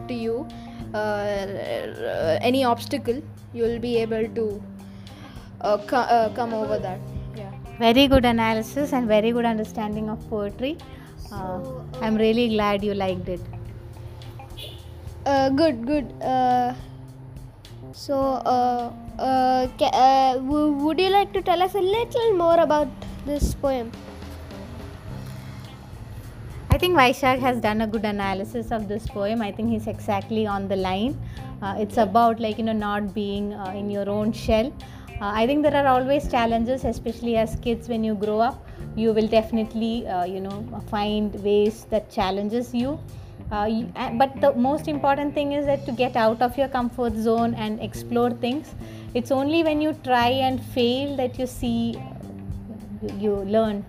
to 0.08 0.14
you, 0.14 0.48
uh, 0.94 2.38
any 2.42 2.64
obstacle, 2.64 3.22
you'll 3.54 3.80
be 3.80 3.98
able 3.98 4.28
to 4.36 4.64
uh, 5.62 5.78
co- 5.78 5.98
uh, 5.98 6.30
come 6.34 6.54
over 6.54 6.80
that. 6.80 7.00
Yeah. 7.36 7.52
Very 7.80 8.08
good 8.08 8.26
analysis 8.26 8.94
and 8.94 9.08
very 9.08 9.32
good 9.32 9.46
understanding 9.46 10.10
of 10.10 10.28
poetry. 10.30 10.78
Uh, 11.32 11.60
I'm 12.02 12.16
really 12.16 12.50
glad 12.50 12.84
you 12.84 12.94
liked 12.94 13.28
it. 13.30 13.42
Uh, 15.26 15.50
good, 15.50 15.86
good. 15.86 16.14
Uh, 16.22 16.74
so, 17.92 18.16
uh, 18.16 18.92
uh, 19.20 19.68
ca- 19.78 19.92
uh, 19.94 20.34
w- 20.36 20.72
would 20.74 21.00
you 21.00 21.10
like 21.10 21.34
to 21.34 21.42
tell 21.42 21.62
us 21.62 21.76
a 21.76 21.82
little 21.82 22.34
more 22.34 22.60
about 22.60 22.88
this 23.26 23.54
poem? 23.56 23.92
I 26.78 26.80
think 26.80 26.96
Vaishak 26.96 27.40
has 27.40 27.60
done 27.60 27.82
a 27.82 27.88
good 27.88 28.06
analysis 28.06 28.72
of 28.72 28.88
this 28.88 29.08
poem. 29.08 29.42
I 29.42 29.52
think 29.52 29.72
he's 29.72 29.88
exactly 29.88 30.46
on 30.46 30.68
the 30.68 30.76
line. 30.76 31.20
Uh, 31.60 31.74
it's 31.80 31.98
about 31.98 32.40
like 32.40 32.60
you 32.60 32.66
know 32.66 32.78
not 32.82 33.16
being 33.16 33.52
uh, 33.56 33.72
in 33.76 33.90
your 33.90 34.08
own 34.08 34.32
shell. 34.32 34.68
Uh, 35.20 35.32
I 35.42 35.48
think 35.48 35.64
there 35.64 35.76
are 35.76 35.88
always 35.88 36.30
challenges, 36.30 36.86
especially 36.86 37.36
as 37.36 37.56
kids. 37.64 37.90
When 37.90 38.04
you 38.04 38.14
grow 38.14 38.40
up, 38.42 38.64
you 38.96 39.12
will 39.12 39.28
definitely 39.28 40.08
uh, 40.08 40.26
you 40.26 40.40
know 40.40 40.84
find 40.92 41.42
ways 41.44 41.88
that 41.96 42.12
challenges 42.12 42.72
you. 42.76 43.00
Uh, 43.52 43.66
you 43.72 43.92
uh, 43.96 44.12
but 44.12 44.40
the 44.40 44.54
most 44.54 44.88
important 44.88 45.34
thing 45.34 45.54
is 45.54 45.66
that 45.66 45.84
to 45.88 45.92
get 46.04 46.16
out 46.16 46.44
of 46.44 46.60
your 46.60 46.68
comfort 46.68 47.16
zone 47.16 47.56
and 47.56 47.82
explore 47.82 48.30
things. 48.30 48.76
It's 49.16 49.32
only 49.32 49.64
when 49.64 49.82
you 49.82 49.94
try 50.04 50.30
and 50.30 50.64
fail 50.78 51.18
that 51.18 51.40
you 51.40 51.48
see 51.48 52.00
you, 53.02 53.18
you 53.18 53.36
learn 53.58 53.84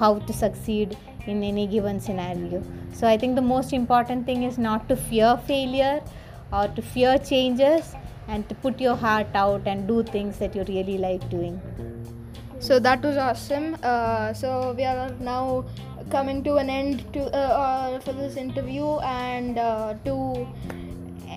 how 0.00 0.18
to 0.18 0.32
succeed 0.32 0.96
in 1.26 1.42
any 1.42 1.66
given 1.66 2.00
scenario. 2.00 2.62
So 2.92 3.06
I 3.06 3.16
think 3.16 3.36
the 3.36 3.42
most 3.42 3.72
important 3.72 4.26
thing 4.26 4.42
is 4.42 4.58
not 4.58 4.88
to 4.88 4.96
fear 4.96 5.36
failure 5.46 6.02
or 6.52 6.68
to 6.68 6.82
fear 6.82 7.18
changes 7.18 7.94
and 8.28 8.48
to 8.48 8.54
put 8.54 8.80
your 8.80 8.96
heart 8.96 9.34
out 9.34 9.66
and 9.66 9.88
do 9.88 10.02
things 10.02 10.38
that 10.38 10.54
you 10.54 10.64
really 10.64 10.98
like 10.98 11.28
doing. 11.30 11.60
So 12.60 12.78
that 12.78 13.02
was 13.02 13.16
awesome. 13.16 13.76
Uh, 13.82 14.32
so 14.32 14.72
we 14.76 14.84
are 14.84 15.10
now 15.20 15.64
coming 16.10 16.44
to 16.44 16.56
an 16.56 16.70
end 16.70 17.12
to 17.12 17.24
uh, 17.24 17.36
uh, 17.36 18.00
for 18.00 18.12
this 18.12 18.36
interview 18.36 18.98
and 18.98 19.58
uh, 19.58 19.94
to 20.04 20.46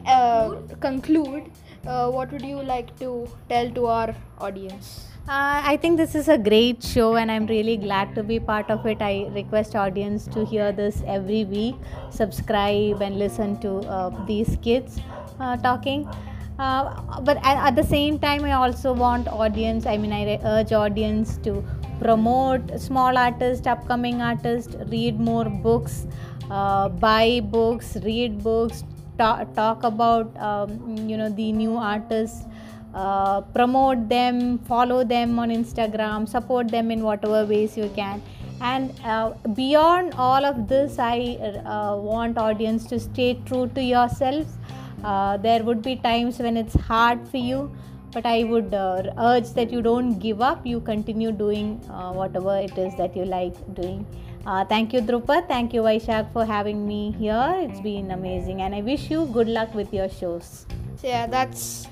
uh, 0.05 0.55
conclude. 0.79 1.51
Uh, 1.87 2.11
what 2.11 2.31
would 2.31 2.43
you 2.43 2.61
like 2.61 2.97
to 2.99 3.27
tell 3.49 3.69
to 3.71 3.87
our 3.87 4.15
audience? 4.39 5.14
Uh, 5.27 5.59
I 5.65 5.77
think 5.77 5.97
this 5.97 6.13
is 6.13 6.27
a 6.27 6.37
great 6.37 6.83
show, 6.83 7.15
and 7.15 7.31
I'm 7.31 7.47
really 7.47 7.77
glad 7.77 8.13
to 8.13 8.21
be 8.21 8.39
part 8.39 8.69
of 8.69 8.85
it. 8.85 9.01
I 9.01 9.27
request 9.33 9.75
audience 9.75 10.27
to 10.27 10.45
hear 10.45 10.71
this 10.71 11.01
every 11.07 11.45
week, 11.45 11.75
subscribe 12.11 13.01
and 13.01 13.17
listen 13.17 13.57
to 13.61 13.77
uh, 13.89 14.25
these 14.27 14.55
kids 14.61 14.99
uh, 15.39 15.57
talking. 15.57 16.07
Uh, 16.59 17.01
but 17.21 17.37
at, 17.37 17.57
at 17.69 17.75
the 17.75 17.83
same 17.83 18.19
time, 18.19 18.45
I 18.45 18.51
also 18.51 18.93
want 18.93 19.27
audience. 19.27 19.87
I 19.87 19.97
mean, 19.97 20.13
I 20.13 20.39
urge 20.43 20.71
audience 20.73 21.37
to 21.37 21.63
promote 21.99 22.79
small 22.79 23.17
artists, 23.17 23.65
upcoming 23.65 24.21
artists, 24.21 24.75
read 24.89 25.19
more 25.19 25.45
books, 25.45 26.05
uh, 26.51 26.89
buy 26.89 27.39
books, 27.43 27.97
read 28.03 28.43
books, 28.43 28.83
ta- 29.17 29.45
talk 29.55 29.83
about 29.83 30.37
um, 30.37 30.97
you 31.09 31.17
know 31.17 31.29
the 31.29 31.51
new 31.51 31.77
artists 31.77 32.45
uh, 32.95 33.41
promote 33.41 34.07
them, 34.07 34.57
follow 34.59 35.03
them 35.03 35.37
on 35.37 35.49
Instagram, 35.49 36.27
support 36.27 36.69
them 36.69 36.91
in 36.91 37.03
whatever 37.03 37.45
ways 37.45 37.75
you 37.75 37.89
can. 37.93 38.21
And 38.61 38.97
uh, 39.03 39.33
beyond 39.53 40.13
all 40.17 40.45
of 40.45 40.69
this, 40.69 40.97
I 40.97 41.37
uh, 41.65 41.97
want 41.97 42.37
audience 42.37 42.85
to 42.87 42.99
stay 42.99 43.37
true 43.45 43.67
to 43.75 43.83
yourself. 43.83 44.47
Uh, 45.03 45.35
there 45.35 45.61
would 45.63 45.81
be 45.81 45.97
times 45.97 46.39
when 46.39 46.55
it's 46.55 46.73
hard 46.73 47.27
for 47.27 47.35
you, 47.35 47.69
but 48.13 48.25
I 48.25 48.45
would 48.45 48.73
uh, 48.73 49.11
urge 49.19 49.49
that 49.55 49.73
you 49.73 49.81
don't 49.81 50.17
give 50.17 50.41
up. 50.41 50.65
You 50.65 50.79
continue 50.79 51.33
doing 51.33 51.79
whatever 52.19 52.57
it 52.57 52.77
is 52.77 52.95
that 52.95 53.13
you 53.13 53.25
like 53.25 53.57
doing. 53.73 54.05
thank 54.69 54.93
you, 54.93 55.01
Drupad. 55.01 55.49
Thank 55.49 55.73
you, 55.73 55.81
Vaishak, 55.81 56.31
for 56.31 56.45
having 56.45 56.87
me 56.87 57.11
here. 57.19 57.55
It's 57.57 57.81
been 57.81 58.11
amazing, 58.11 58.61
and 58.61 58.73
I 58.73 58.81
wish 58.81 59.11
you 59.11 59.25
good 59.33 59.49
luck 59.49 59.75
with 59.75 59.93
your 59.93 60.07
shows. 60.07 60.65
Yeah, 61.03 61.27
that's 61.27 61.87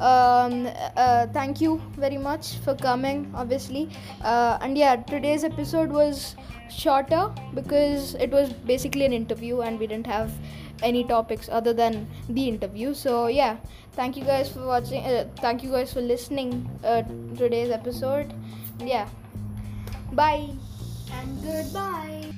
um, 0.00 0.68
uh, 0.96 1.26
thank 1.28 1.60
you 1.60 1.80
very 1.96 2.18
much 2.18 2.56
for 2.58 2.74
coming 2.74 3.30
obviously. 3.34 3.88
Uh, 4.22 4.58
and 4.60 4.76
yeah 4.76 4.96
today's 4.96 5.44
episode 5.44 5.90
was 5.90 6.36
shorter 6.70 7.30
because 7.54 8.14
it 8.14 8.30
was 8.30 8.52
basically 8.52 9.04
an 9.04 9.12
interview 9.12 9.60
and 9.60 9.78
we 9.78 9.86
didn't 9.86 10.06
have 10.06 10.30
any 10.82 11.02
topics 11.02 11.48
other 11.50 11.72
than 11.72 12.06
the 12.28 12.48
interview. 12.48 12.94
So 12.94 13.26
yeah 13.26 13.56
thank 13.92 14.16
you 14.16 14.24
guys 14.24 14.48
for 14.48 14.66
watching 14.66 15.04
uh, 15.04 15.28
thank 15.36 15.62
you 15.62 15.70
guys 15.70 15.92
for 15.92 16.00
listening 16.00 16.68
uh, 16.84 17.02
today's 17.36 17.70
episode. 17.70 18.32
Yeah. 18.80 19.08
Bye. 20.12 20.48
And 21.12 21.42
goodbye. 21.42 22.32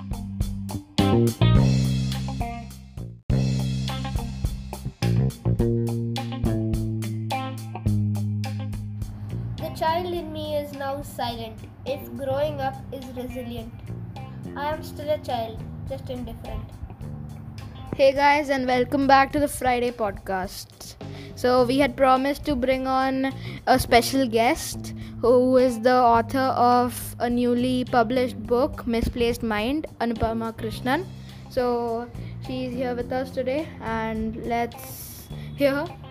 Child 9.80 10.12
in 10.12 10.30
me 10.30 10.56
is 10.56 10.72
now 10.75 11.00
silent, 11.00 11.58
if 11.87 12.00
growing 12.14 12.60
up 12.60 12.75
is 12.92 13.04
resilient. 13.16 13.72
I 14.54 14.75
am 14.75 14.82
still 14.82 15.08
a 15.08 15.16
child, 15.16 15.58
just 15.88 16.10
indifferent. 16.10 16.60
Hey 17.96 18.12
guys, 18.12 18.50
and 18.50 18.66
welcome 18.66 19.06
back 19.06 19.32
to 19.32 19.40
the 19.40 19.49
Friday 19.49 19.90
podcast. 19.90 20.96
So, 21.34 21.64
we 21.64 21.78
had 21.78 21.96
promised 21.96 22.44
to 22.44 22.54
bring 22.56 22.87
on 22.87 23.32
a 23.66 23.78
special 23.78 24.28
guest 24.28 24.92
who 25.22 25.56
is 25.56 25.80
the 25.80 25.94
author 25.94 26.52
of 26.66 27.16
a 27.18 27.30
newly 27.30 27.87
published 27.87 28.38
book, 28.42 28.87
Misplaced 28.87 29.42
Mind, 29.42 29.87
Anupama 29.99 30.52
Krishnan. 30.52 31.06
So, 31.49 32.06
she's 32.46 32.75
here 32.75 32.94
with 32.94 33.10
us 33.12 33.30
today, 33.30 33.66
and 33.80 34.37
let's 34.44 35.26
hear 35.56 35.75
her. 35.75 36.09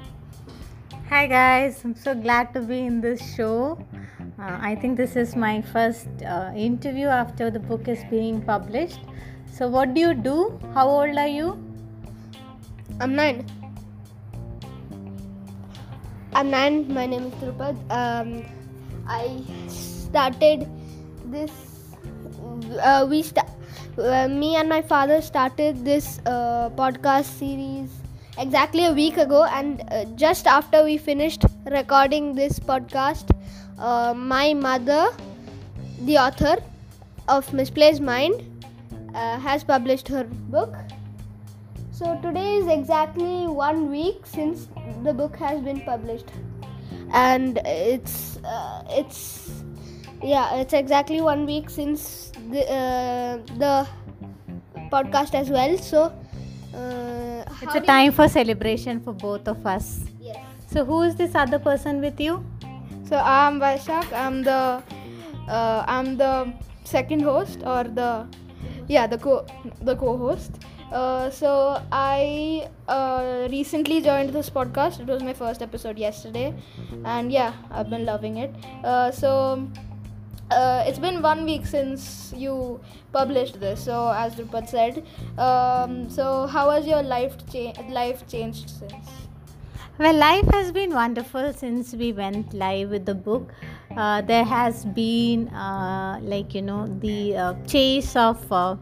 Hi 1.09 1.25
guys, 1.25 1.83
I'm 1.83 1.95
so 1.95 2.13
glad 2.13 2.53
to 2.53 2.61
be 2.61 2.81
in 2.81 3.01
this 3.01 3.19
show. 3.35 3.83
Uh, 4.37 4.59
I 4.61 4.75
think 4.75 4.95
this 4.95 5.15
is 5.15 5.35
my 5.35 5.59
first 5.59 6.07
uh, 6.23 6.51
interview 6.55 7.07
after 7.07 7.49
the 7.49 7.57
book 7.57 7.87
is 7.87 8.03
being 8.11 8.43
published. 8.43 8.99
So, 9.51 9.67
what 9.67 9.95
do 9.95 10.01
you 10.01 10.13
do? 10.13 10.59
How 10.75 10.87
old 10.87 11.17
are 11.17 11.27
you? 11.27 11.57
I'm 13.01 13.15
nine. 13.15 13.43
I'm 16.33 16.51
nine. 16.51 16.93
My 16.93 17.07
name 17.07 17.25
is 17.25 17.33
Drupad. 17.41 17.75
Um, 17.89 18.45
I 19.07 19.41
started 19.67 20.69
this. 21.25 21.51
Uh, 22.83 23.07
we 23.09 23.23
sta- 23.23 23.49
uh, 23.97 24.27
me 24.27 24.57
and 24.57 24.69
my 24.69 24.83
father 24.83 25.23
started 25.23 25.83
this 25.83 26.19
uh, 26.27 26.69
podcast 26.77 27.39
series 27.39 27.89
exactly 28.39 28.85
a 28.85 28.93
week 28.93 29.17
ago, 29.17 29.43
and 29.43 29.83
uh, 29.91 30.05
just 30.15 30.47
after 30.47 30.83
we 30.83 30.97
finished 30.97 31.43
recording 31.65 32.33
this 32.35 32.57
podcast, 32.57 33.35
uh, 33.77 34.13
my 34.13 34.53
mother, 34.53 35.09
the 36.01 36.17
author 36.17 36.55
of 37.27 37.51
Misplaced 37.53 38.01
Mind, 38.01 38.41
uh, 39.13 39.37
has 39.39 39.63
published 39.63 40.07
her 40.07 40.23
book. 40.23 40.73
So 41.91 42.17
today 42.21 42.55
is 42.55 42.67
exactly 42.67 43.47
one 43.47 43.91
week 43.91 44.25
since 44.25 44.69
the 45.03 45.13
book 45.13 45.35
has 45.35 45.61
been 45.61 45.81
published, 45.81 46.31
and 47.13 47.57
it's 47.65 48.37
uh, 48.37 48.83
it's 48.89 49.63
yeah 50.23 50.55
it's 50.55 50.73
exactly 50.73 51.19
one 51.19 51.45
week 51.45 51.69
since 51.69 52.31
the 52.51 52.63
uh, 52.71 53.37
the 53.57 53.87
podcast 54.93 55.35
as 55.35 55.49
well. 55.49 55.77
So 55.77 56.13
uh, 56.73 57.43
It's 57.61 57.75
a 57.75 57.81
time 57.81 58.11
for 58.11 58.27
celebration 58.27 58.99
for 59.01 59.13
both 59.13 59.47
of 59.47 59.65
us. 59.65 60.01
Yes. 60.19 60.45
So, 60.67 60.85
who 60.85 61.01
is 61.03 61.15
this 61.15 61.35
other 61.35 61.59
person 61.59 62.01
with 62.01 62.19
you? 62.19 62.43
So 63.07 63.17
I'm 63.17 63.59
Vaishak. 63.59 64.11
I'm 64.13 64.43
the 64.43 64.83
uh, 65.47 65.83
I'm 65.87 66.17
the 66.17 66.53
second 66.83 67.21
host 67.21 67.61
or 67.65 67.83
the 67.83 68.27
yeah 68.87 69.07
the 69.07 69.17
co 69.17 69.45
the 69.81 69.95
co-host. 69.95 70.51
Uh, 70.91 71.29
so 71.29 71.81
I 71.91 72.67
uh, 72.87 73.47
recently 73.51 74.01
joined 74.01 74.31
this 74.33 74.49
podcast. 74.49 74.99
It 74.99 75.07
was 75.07 75.23
my 75.23 75.33
first 75.33 75.61
episode 75.61 75.97
yesterday, 75.97 76.53
and 77.05 77.31
yeah, 77.31 77.53
I've 77.71 77.89
been 77.89 78.05
loving 78.05 78.37
it. 78.37 78.53
Uh, 78.83 79.11
so 79.11 79.67
uh, 80.51 80.83
it's 80.87 80.99
been 80.99 81.21
one 81.21 81.45
week 81.45 81.65
since 81.65 82.33
you 82.35 82.79
published 83.11 83.59
this. 83.59 83.83
So 83.83 84.09
as 84.09 84.35
Drupad 84.35 84.67
said, 84.69 85.03
um, 85.37 86.09
so 86.09 86.47
how 86.47 86.69
has 86.69 86.85
your 86.87 87.03
life 87.03 87.35
cha- 87.51 87.73
life 87.89 88.27
changed 88.27 88.69
since? 88.69 89.07
Well, 89.97 90.15
life 90.15 90.45
has 90.53 90.71
been 90.71 90.93
wonderful 90.93 91.51
since 91.53 91.93
we 91.93 92.13
went 92.13 92.53
live 92.53 92.89
with 92.89 93.05
the 93.05 93.15
book. 93.15 93.51
Uh, 93.97 94.21
there 94.21 94.45
has 94.45 94.85
been, 94.85 95.49
uh, 95.49 96.19
like, 96.21 96.55
you 96.55 96.61
know, 96.61 96.87
the 97.01 97.35
uh, 97.35 97.53
chase 97.67 98.15
of 98.15 98.51
uh, 98.51 98.77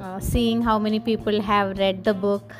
uh, 0.00 0.18
seeing 0.20 0.62
how 0.62 0.78
many 0.78 0.98
people 0.98 1.40
have 1.42 1.78
read 1.78 2.04
the 2.04 2.14
book. 2.14 2.52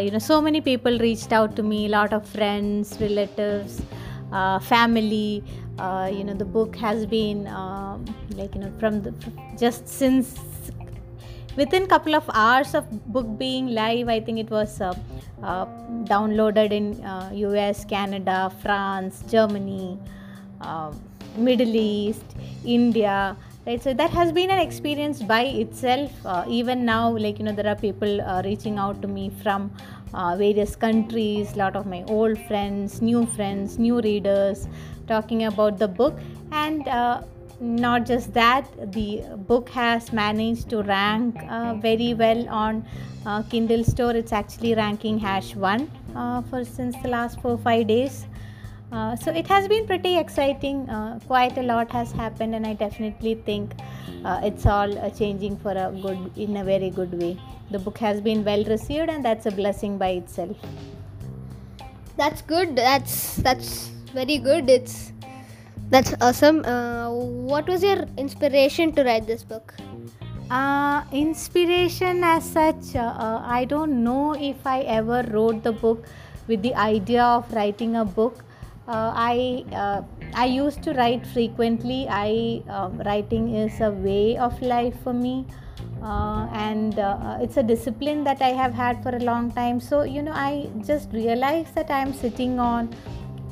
You 0.00 0.10
know, 0.12 0.18
so 0.18 0.40
many 0.40 0.62
people 0.62 0.98
reached 0.98 1.32
out 1.32 1.56
to 1.56 1.62
me, 1.62 1.86
a 1.86 1.88
lot 1.90 2.14
of 2.14 2.26
friends, 2.26 2.96
relatives, 3.00 3.82
family. 4.62 5.44
Uh, 5.78 6.10
you 6.12 6.22
know, 6.22 6.34
the 6.34 6.44
book 6.44 6.76
has 6.76 7.04
been, 7.04 7.46
um, 7.48 8.04
like, 8.36 8.54
you 8.54 8.60
know, 8.60 8.72
from 8.78 9.02
the 9.02 9.12
just 9.58 9.88
since 9.88 10.38
within 11.56 11.86
couple 11.86 12.14
of 12.14 12.28
hours 12.32 12.74
of 12.74 12.84
book 13.12 13.26
being 13.38 13.68
live 13.68 14.08
i 14.08 14.18
think 14.20 14.38
it 14.38 14.50
was 14.50 14.80
uh, 14.80 14.92
uh, 15.42 15.66
downloaded 16.12 16.72
in 16.72 16.86
uh, 17.04 17.30
us 17.32 17.84
canada 17.84 18.52
france 18.62 19.22
germany 19.28 19.98
uh, 20.60 20.92
middle 21.36 21.76
east 21.76 22.24
india 22.64 23.36
right? 23.66 23.82
So 23.82 23.94
that 23.94 24.10
has 24.10 24.32
been 24.32 24.50
an 24.50 24.58
experience 24.58 25.22
by 25.22 25.42
itself. 25.44 26.10
Uh, 26.26 26.44
even 26.48 26.84
now 26.84 27.16
like 27.16 27.38
you 27.38 27.44
know 27.44 27.52
there 27.52 27.66
are 27.66 27.76
people 27.76 28.20
uh, 28.20 28.42
reaching 28.44 28.78
out 28.78 29.00
to 29.02 29.08
me 29.08 29.30
from 29.42 29.70
uh, 30.12 30.36
various 30.36 30.76
countries 30.76 31.56
lot 31.56 31.76
of 31.76 31.86
my 31.86 32.02
old 32.04 32.38
friends 32.46 33.00
new 33.02 33.26
friends 33.26 33.78
new 33.78 34.00
readers 34.00 34.68
talking 35.06 35.44
about 35.44 35.78
the 35.78 35.88
book. 35.88 36.18
And 36.52 36.86
uh, 36.88 37.22
not 37.60 38.04
just 38.04 38.32
that 38.34 38.66
the 38.92 39.22
book 39.46 39.68
has 39.70 40.12
managed 40.12 40.68
to 40.70 40.82
rank 40.82 41.36
uh, 41.48 41.74
very 41.74 42.14
well 42.14 42.48
on 42.48 42.84
uh, 43.26 43.42
kindle 43.42 43.84
store. 43.84 44.12
It's 44.12 44.32
actually 44.32 44.74
ranking 44.74 45.18
hash 45.18 45.54
1 45.54 45.90
uh, 46.14 46.42
for 46.42 46.64
since 46.64 46.96
the 47.02 47.08
last 47.08 47.40
4 47.40 47.58
5 47.58 47.86
days. 47.86 48.26
Uh, 48.92 49.16
so 49.16 49.32
it 49.32 49.46
has 49.46 49.66
been 49.66 49.86
pretty 49.86 50.16
exciting. 50.18 50.88
Uh, 50.88 51.18
quite 51.26 51.56
a 51.58 51.62
lot 51.62 51.90
has 51.90 52.12
happened 52.12 52.54
and 52.54 52.66
i 52.66 52.74
definitely 52.74 53.34
think 53.34 53.72
uh, 54.24 54.40
it's 54.44 54.66
all 54.66 54.98
uh, 54.98 55.10
changing 55.10 55.56
for 55.56 55.72
a 55.72 55.90
good 56.02 56.30
in 56.36 56.56
a 56.58 56.64
very 56.64 56.90
good 56.90 57.12
way. 57.20 57.36
The 57.70 57.78
book 57.78 57.98
has 57.98 58.20
been 58.20 58.44
well 58.44 58.64
received 58.64 59.08
and 59.08 59.24
that's 59.24 59.46
a 59.46 59.50
blessing 59.50 59.98
by 59.98 60.10
itself. 60.10 60.56
That's 62.16 62.42
good. 62.42 62.76
That's 62.76 63.36
that's 63.36 63.90
very 64.14 64.38
good. 64.38 64.70
It's 64.70 65.12
that's 65.90 66.14
awesome. 66.20 66.64
Uh, 66.64 67.10
what 67.10 67.68
was 67.68 67.82
your 67.82 68.06
inspiration 68.16 68.92
to 68.92 69.04
write 69.04 69.26
this 69.26 69.42
book? 69.42 69.74
Uh, 70.50 71.02
inspiration 71.12 72.22
as 72.22 72.44
such, 72.44 72.94
uh, 72.94 73.00
uh, 73.00 73.42
I 73.44 73.64
don't 73.64 74.04
know 74.04 74.34
if 74.34 74.66
I 74.66 74.80
ever 74.82 75.22
wrote 75.30 75.62
the 75.62 75.72
book 75.72 76.06
with 76.46 76.62
the 76.62 76.74
idea 76.74 77.22
of 77.22 77.52
writing 77.52 77.96
a 77.96 78.04
book. 78.04 78.44
Uh, 78.86 79.12
I 79.16 79.64
uh, 79.72 80.02
I 80.34 80.46
used 80.46 80.82
to 80.82 80.92
write 80.92 81.26
frequently. 81.26 82.06
I 82.08 82.62
um, 82.68 82.98
writing 83.06 83.54
is 83.54 83.80
a 83.80 83.90
way 83.90 84.36
of 84.36 84.60
life 84.60 84.94
for 85.02 85.14
me, 85.14 85.46
uh, 86.02 86.46
and 86.52 86.98
uh, 86.98 87.38
it's 87.40 87.56
a 87.56 87.62
discipline 87.62 88.24
that 88.24 88.42
I 88.42 88.50
have 88.50 88.74
had 88.74 89.02
for 89.02 89.16
a 89.16 89.20
long 89.20 89.50
time. 89.52 89.80
So 89.80 90.02
you 90.02 90.22
know, 90.22 90.32
I 90.32 90.68
just 90.86 91.10
realized 91.12 91.74
that 91.74 91.90
I 91.90 92.00
am 92.00 92.12
sitting 92.12 92.60
on 92.60 92.94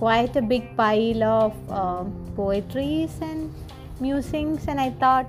quite 0.02 0.36
a 0.36 0.42
big 0.52 0.68
pile 0.76 1.22
of 1.22 1.72
um 1.80 2.12
poetries 2.36 3.18
and 3.20 3.52
musings, 4.00 4.68
and 4.68 4.80
I 4.80 4.90
thought 5.02 5.26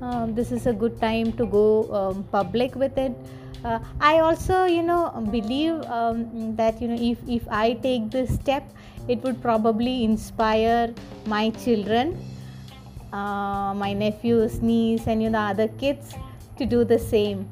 um, 0.00 0.34
this 0.34 0.52
is 0.52 0.66
a 0.66 0.72
good 0.72 1.00
time 1.00 1.32
to 1.40 1.46
go 1.46 1.66
um, 2.00 2.22
public 2.38 2.74
with 2.84 2.96
it. 3.06 3.12
Uh, 3.64 3.78
i 4.00 4.18
also 4.20 4.56
you 4.66 4.82
know 4.82 5.10
believe 5.30 5.82
um, 5.98 6.54
that 6.56 6.80
you 6.80 6.88
know 6.88 6.98
if, 7.00 7.18
if 7.26 7.48
i 7.48 7.72
take 7.86 8.10
this 8.10 8.34
step 8.34 8.62
it 9.08 9.22
would 9.22 9.40
probably 9.42 10.04
inspire 10.04 10.94
my 11.26 11.48
children 11.64 12.12
uh, 13.12 13.72
my 13.74 13.92
nephews 13.92 14.60
niece 14.62 15.06
and 15.06 15.22
you 15.22 15.30
know 15.30 15.38
other 15.38 15.68
kids 15.68 16.14
to 16.58 16.66
do 16.66 16.84
the 16.84 16.98
same. 16.98 17.48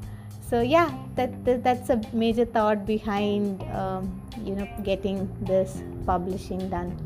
So 0.51 0.61
yeah 0.61 0.91
that, 1.17 1.45
that 1.45 1.65
that's 1.65 1.91
a 1.91 2.01
major 2.13 2.45
thought 2.45 2.87
behind 2.87 3.63
um, 3.73 4.21
you 4.45 4.55
know 4.55 4.69
getting 4.83 5.29
this 5.53 5.83
publishing 6.07 6.69
done 6.69 6.97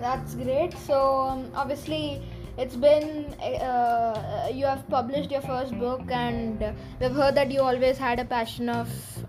That's 0.00 0.34
great. 0.34 0.74
So 0.78 0.98
um, 1.28 1.50
obviously, 1.60 2.22
it's 2.56 2.76
been 2.76 3.34
uh, 3.42 4.48
you 4.52 4.66
have 4.66 4.88
published 4.88 5.30
your 5.30 5.40
first 5.40 5.76
book, 5.78 6.02
and 6.10 6.62
we've 7.00 7.12
heard 7.12 7.34
that 7.34 7.50
you 7.50 7.60
always 7.60 7.98
had 7.98 8.20
a 8.20 8.24
passion 8.24 8.68
of 8.68 8.88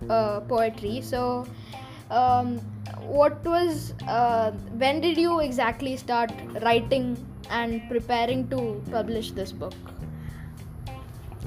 uh, 0.10 0.42
poetry. 0.42 1.02
So, 1.02 1.48
um, 2.12 2.60
what 3.02 3.44
was 3.46 3.94
uh, 4.08 4.52
when 4.84 5.02
did 5.02 5.18
you 5.18 5.40
exactly 5.40 5.98
start 5.98 6.32
writing 6.62 7.18
and 7.50 7.82
preparing 7.90 8.48
to 8.50 8.62
publish 8.92 9.32
this 9.32 9.52
book? 9.52 9.99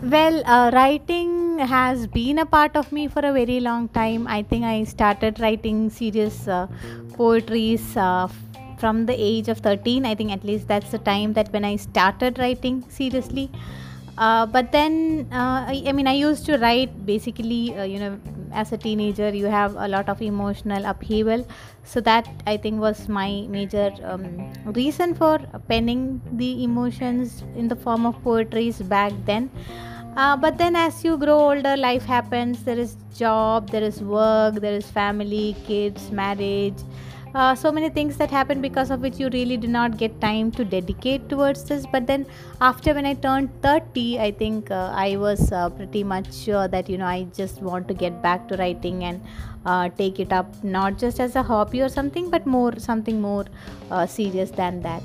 Well, 0.03 0.43
uh, 0.47 0.71
writing 0.75 1.59
has 1.61 2.07
been 2.09 2.39
a 2.39 2.47
part 2.47 2.77
of 2.77 2.91
me 2.91 3.07
for 3.07 3.21
a 3.21 3.33
very 3.33 3.61
long 3.61 3.89
time. 3.89 4.27
I 4.27 4.43
think 4.43 4.65
I 4.65 4.83
started 4.85 5.39
writing 5.39 5.91
serious 5.91 6.49
uh, 6.49 6.67
poetries 7.15 7.97
uh, 7.97 8.29
from 8.79 9.07
the 9.07 9.15
age 9.15 9.49
of 9.49 9.59
13. 9.59 10.05
I 10.05 10.17
think 10.17 10.33
at 10.33 10.43
least 10.43 10.67
that's 10.67 10.91
the 10.91 10.99
time 10.99 11.35
that 11.35 11.53
when 11.53 11.65
I 11.65 11.77
started 11.77 12.39
writing 12.41 12.85
seriously. 12.89 13.49
Uh, 14.19 14.45
but 14.45 14.73
then, 14.73 15.27
uh, 15.33 15.65
I, 15.69 15.85
I 15.87 15.93
mean, 15.93 16.07
I 16.09 16.15
used 16.15 16.45
to 16.47 16.59
write 16.59 17.07
basically, 17.07 17.75
uh, 17.77 17.85
you 17.85 17.99
know, 18.01 18.19
as 18.53 18.73
a 18.73 18.77
teenager, 18.77 19.31
you 19.35 19.47
have 19.47 19.75
a 19.77 19.89
lot 19.89 20.09
of 20.09 20.21
emotional 20.21 20.85
upheaval. 20.85 21.47
So, 21.85 22.01
that 22.03 22.29
I 22.47 22.57
think 22.59 22.81
was 22.81 23.09
my 23.09 23.47
major 23.49 23.91
um, 24.05 24.53
reason 24.67 25.15
for 25.15 25.39
penning 25.69 26.21
the 26.33 26.63
emotions 26.65 27.43
in 27.57 27.69
the 27.69 27.77
form 27.77 28.05
of 28.05 28.23
poetries 28.23 28.83
back 28.83 29.13
then. 29.25 29.51
Uh, 30.15 30.37
but 30.37 30.59
then, 30.59 30.77
as 30.77 31.03
you 31.05 31.17
grow 31.17 31.39
older, 31.39 31.75
life 31.75 32.05
happens. 32.05 32.63
There 32.65 32.79
is 32.79 32.97
job, 33.17 33.71
there 33.71 33.83
is 33.83 34.03
work, 34.03 34.57
there 34.57 34.75
is 34.75 34.91
family, 34.91 35.57
kids, 35.67 36.11
marriage. 36.11 36.77
Uh, 37.35 37.55
so 37.55 37.73
many 37.73 37.89
things 37.89 38.19
that 38.19 38.31
happen 38.31 38.61
because 38.61 38.91
of 38.91 39.01
which 39.01 39.19
you 39.19 39.31
really 39.31 39.57
do 39.57 39.67
not 39.67 39.97
get 39.97 40.21
time 40.21 40.51
to 40.51 40.67
dedicate 40.67 41.31
towards 41.31 41.65
this. 41.65 41.87
But 41.91 42.07
then, 42.07 42.27
after 42.61 42.93
when 42.93 43.07
I 43.07 43.15
turned 43.15 43.49
30, 43.63 44.21
I 44.21 44.33
think 44.33 44.71
uh, 44.71 44.93
I 44.95 45.17
was 45.17 45.51
uh, 45.51 45.71
pretty 45.71 46.05
much 46.05 46.35
sure 46.35 46.69
that 46.69 46.91
you 46.91 46.99
know 46.99 47.07
I 47.07 47.27
just 47.35 47.63
want 47.63 47.89
to 47.89 47.95
get 47.95 48.21
back 48.21 48.49
to 48.49 48.59
writing 48.59 49.05
and 49.05 49.23
uh, 49.65 49.89
take 49.97 50.21
it 50.21 50.31
up 50.31 50.63
not 50.63 50.99
just 50.99 51.21
as 51.21 51.37
a 51.37 51.43
hobby 51.43 51.81
or 51.81 51.89
something, 51.89 52.29
but 52.29 52.45
more 52.45 52.79
something 52.79 53.19
more 53.19 53.47
uh, 53.91 54.05
serious 54.05 54.51
than 54.51 54.83
that 54.83 55.03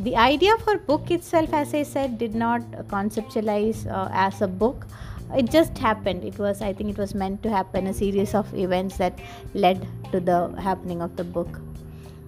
the 0.00 0.14
idea 0.16 0.56
for 0.58 0.78
book 0.78 1.10
itself 1.10 1.52
as 1.52 1.74
i 1.74 1.82
said 1.82 2.18
did 2.18 2.34
not 2.34 2.60
conceptualize 2.94 3.86
uh, 3.90 4.08
as 4.12 4.40
a 4.42 4.48
book 4.48 4.86
it 5.34 5.50
just 5.50 5.76
happened 5.76 6.24
it 6.24 6.38
was 6.38 6.62
i 6.62 6.72
think 6.72 6.90
it 6.90 6.98
was 6.98 7.14
meant 7.14 7.42
to 7.42 7.50
happen 7.50 7.86
a 7.88 7.94
series 7.94 8.34
of 8.34 8.52
events 8.54 8.96
that 8.96 9.18
led 9.54 9.86
to 10.12 10.20
the 10.20 10.38
happening 10.68 11.02
of 11.02 11.16
the 11.16 11.24
book 11.24 11.60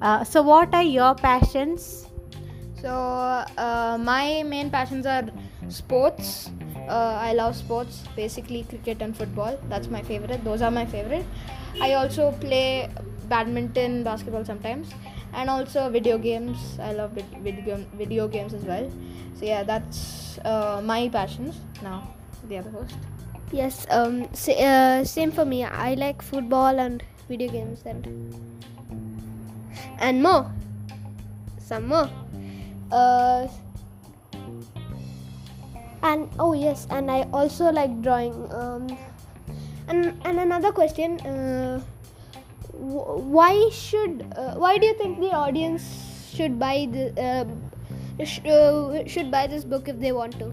uh, 0.02 0.24
so 0.24 0.42
what 0.42 0.74
are 0.74 0.82
your 0.82 1.14
passions 1.14 2.06
So 2.80 2.90
uh, 2.90 3.98
my 4.00 4.42
main 4.42 4.70
passions 4.70 5.04
are 5.04 5.24
sports, 5.68 6.50
uh, 6.88 7.18
I 7.20 7.34
love 7.34 7.54
sports, 7.54 8.04
basically 8.16 8.62
cricket 8.70 9.02
and 9.02 9.14
football. 9.14 9.58
That's 9.68 9.88
my 9.88 10.00
favorite. 10.02 10.42
Those 10.44 10.62
are 10.62 10.70
my 10.70 10.86
favorite. 10.86 11.26
I 11.80 11.92
also 11.92 12.32
play 12.32 12.88
badminton, 13.30 14.02
basketball 14.02 14.44
sometimes, 14.44 14.92
and 15.32 15.48
also 15.48 15.88
video 15.88 16.18
games. 16.18 16.58
I 16.82 16.92
love 16.92 17.12
video 17.40 17.78
video 17.94 18.28
games 18.28 18.52
as 18.52 18.64
well. 18.64 18.90
So 19.38 19.46
yeah, 19.46 19.62
that's 19.62 20.38
uh, 20.44 20.82
my 20.84 21.08
passions. 21.08 21.62
Now 21.82 22.12
the 22.50 22.58
other 22.58 22.70
host. 22.70 22.98
Yes, 23.52 23.86
um, 23.90 24.28
uh, 24.30 25.04
same 25.04 25.32
for 25.32 25.44
me. 25.44 25.64
I 25.64 25.94
like 25.94 26.22
football 26.22 26.78
and 26.78 27.02
video 27.28 27.48
games 27.50 27.82
and 27.86 28.06
and 29.98 30.22
more. 30.22 30.50
Some 31.58 31.86
more. 31.86 32.10
Uh, 32.90 33.46
and 36.02 36.28
oh 36.38 36.52
yes, 36.52 36.86
and 36.90 37.10
I 37.10 37.22
also 37.32 37.70
like 37.70 38.02
drawing. 38.02 38.34
Um, 38.52 38.98
and 39.88 40.14
and 40.24 40.38
another 40.38 40.72
question. 40.72 41.18
Uh, 41.22 41.80
why 42.80 43.68
should 43.70 44.26
uh, 44.36 44.54
why 44.54 44.78
do 44.78 44.86
you 44.86 44.94
think 44.94 45.20
the 45.20 45.32
audience 45.32 45.84
should 46.34 46.58
buy 46.58 46.88
the 46.90 47.04
uh, 47.20 48.24
sh- 48.24 48.40
uh, 48.46 49.06
should 49.06 49.30
buy 49.30 49.46
this 49.46 49.64
book 49.64 49.88
if 49.88 49.98
they 50.00 50.12
want 50.12 50.38
to? 50.38 50.52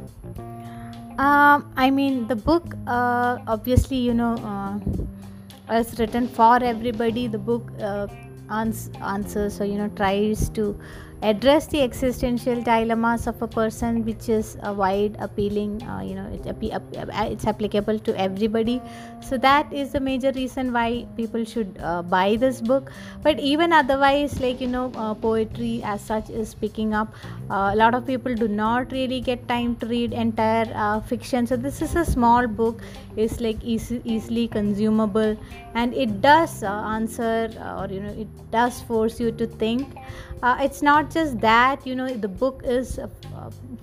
Um, 1.18 1.72
I 1.76 1.90
mean, 1.90 2.28
the 2.28 2.36
book, 2.36 2.76
uh, 2.86 3.40
obviously, 3.48 3.98
you 3.98 4.14
know, 4.14 4.36
uh, 4.54 5.76
is 5.76 5.98
written 5.98 6.28
for 6.28 6.64
everybody. 6.64 7.28
The 7.28 7.40
book 7.40 7.72
uh, 7.82 8.08
ans- 8.52 8.92
answers 9.02 9.60
or, 9.60 9.66
you 9.66 9.80
know, 9.80 9.88
tries 9.96 10.50
to 10.50 10.80
address 11.22 11.68
the 11.68 11.82
existential 11.82 12.62
dilemmas 12.62 13.28
of 13.28 13.42
a 13.42 13.48
person, 13.48 14.06
which 14.06 14.30
is 14.30 14.58
a 14.64 14.74
wide, 14.74 15.16
appealing, 15.20 15.82
uh, 15.84 16.02
you 16.02 16.16
know, 16.16 16.28
app- 16.48 16.96
uh, 16.96 17.24
it's 17.32 17.46
applicable 17.48 18.00
to 18.00 18.20
everybody. 18.20 18.82
So, 19.20 19.38
that 19.40 19.72
is 19.74 19.92
the 19.92 20.00
major 20.00 20.32
reason 20.32 20.72
why 20.72 21.06
people 21.18 21.44
should 21.44 21.78
uh, 21.82 22.02
buy 22.04 22.36
this 22.36 22.62
book. 22.62 22.92
But 23.24 23.40
even 23.40 23.74
otherwise, 23.74 24.40
like, 24.40 24.62
you 24.62 24.68
know, 24.68 24.92
uh, 24.96 25.14
poetry 25.16 25.82
as 25.84 26.02
such 26.02 26.30
is 26.30 26.54
picking 26.54 26.94
up. 26.94 27.14
Uh, 27.50 27.72
a 27.74 27.76
lot 27.76 27.94
of 27.96 28.06
people 28.06 28.36
do 28.36 28.48
not 28.48 28.92
really 28.92 29.20
get 29.20 29.48
time 29.48 29.76
to 29.78 29.88
read 29.88 30.14
entire 30.14 30.72
uh, 30.76 31.00
fiction. 31.02 31.48
So, 31.48 31.58
this 31.58 31.82
is 31.82 31.96
a 31.96 32.06
small 32.06 32.48
book, 32.48 32.82
it's 33.16 33.40
like 33.42 33.58
easy, 33.64 34.02
easily 34.06 34.48
consumable, 34.48 35.36
and 35.74 35.94
it 35.94 36.22
does 36.22 36.64
uh, 36.64 36.68
answer 36.68 37.50
uh, 37.60 37.82
or, 37.82 37.88
you 37.94 38.00
know, 38.02 38.10
it 38.12 38.28
does 38.52 38.82
force 38.82 39.20
you 39.20 39.32
to 39.32 39.48
think. 39.48 39.96
Uh, 40.44 40.56
it's 40.62 40.82
not 40.84 41.07
just 41.12 41.40
that 41.42 41.86
you 41.86 41.96
know 41.96 42.08
the 42.08 42.28
book 42.28 42.62
is 42.66 43.00
uh, 43.00 43.08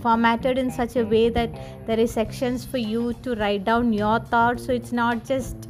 formatted 0.00 0.58
in 0.58 0.70
such 0.70 0.96
a 0.96 1.04
way 1.04 1.28
that 1.28 1.86
there 1.86 1.98
is 1.98 2.12
sections 2.12 2.64
for 2.64 2.78
you 2.78 3.12
to 3.22 3.34
write 3.36 3.64
down 3.64 3.92
your 3.92 4.18
thoughts. 4.20 4.66
So 4.66 4.72
it's 4.72 4.92
not 4.92 5.24
just 5.24 5.68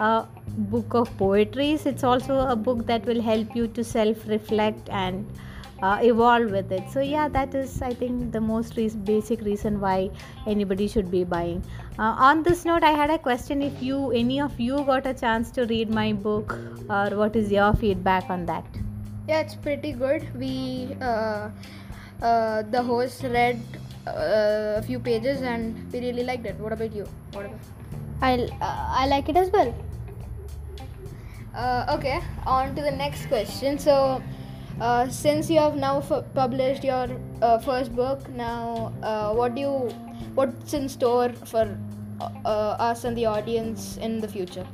a 0.00 0.26
book 0.72 0.94
of 0.94 1.16
poetries 1.16 1.86
it's 1.86 2.02
also 2.02 2.38
a 2.48 2.56
book 2.56 2.86
that 2.86 3.04
will 3.06 3.20
help 3.22 3.54
you 3.54 3.68
to 3.68 3.84
self 3.84 4.26
reflect 4.26 4.88
and 4.88 5.26
uh, 5.82 5.98
evolve 6.02 6.50
with 6.50 6.72
it. 6.72 6.82
So 6.90 7.00
yeah 7.00 7.28
that 7.28 7.54
is 7.54 7.80
i 7.82 7.92
think 7.94 8.32
the 8.32 8.40
most 8.40 8.76
re- 8.76 8.88
basic 9.12 9.40
reason 9.42 9.80
why 9.80 10.10
anybody 10.46 10.88
should 10.88 11.10
be 11.10 11.24
buying. 11.24 11.62
Uh, 11.98 12.14
on 12.28 12.42
this 12.42 12.64
note 12.64 12.82
i 12.82 12.90
had 12.90 13.10
a 13.10 13.18
question 13.18 13.62
if 13.62 13.82
you 13.82 14.10
any 14.10 14.40
of 14.40 14.60
you 14.60 14.84
got 14.84 15.06
a 15.06 15.14
chance 15.14 15.50
to 15.52 15.66
read 15.66 15.90
my 15.90 16.12
book 16.12 16.58
or 16.88 17.10
what 17.16 17.36
is 17.36 17.50
your 17.52 17.72
feedback 17.74 18.28
on 18.28 18.46
that 18.46 18.64
Yeah, 19.28 19.40
it's 19.40 19.54
pretty 19.54 19.92
good. 19.92 20.26
We, 20.34 20.96
uh, 21.00 21.50
uh, 22.22 22.62
the 22.62 22.82
host 22.82 23.22
read 23.22 23.60
uh, 24.06 24.78
a 24.78 24.82
few 24.82 24.98
pages 24.98 25.42
and 25.42 25.90
we 25.92 26.00
really 26.00 26.24
liked 26.24 26.46
it. 26.46 26.56
What 26.58 26.72
about 26.72 26.92
you? 26.92 27.06
What 27.32 27.46
about? 27.46 27.60
I 28.22 28.34
uh, 28.60 28.86
I 29.02 29.06
like 29.06 29.28
it 29.28 29.36
as 29.36 29.50
well. 29.50 29.74
Uh, 31.54 31.84
okay, 31.98 32.20
on 32.46 32.74
to 32.74 32.82
the 32.82 32.90
next 32.90 33.26
question. 33.26 33.78
So, 33.78 34.22
uh, 34.80 35.08
since 35.08 35.50
you 35.50 35.58
have 35.60 35.76
now 35.76 35.98
f- 35.98 36.24
published 36.34 36.84
your 36.84 37.08
uh, 37.42 37.58
first 37.58 37.94
book, 37.94 38.28
now 38.30 38.92
uh, 39.02 39.32
what 39.34 39.54
do 39.54 39.60
you, 39.60 39.94
what's 40.34 40.72
in 40.74 40.88
store 40.88 41.30
for 41.30 41.76
uh, 42.20 42.48
us 42.88 43.04
and 43.04 43.16
the 43.16 43.26
audience 43.26 43.96
in 43.96 44.20
the 44.20 44.28
future? 44.28 44.66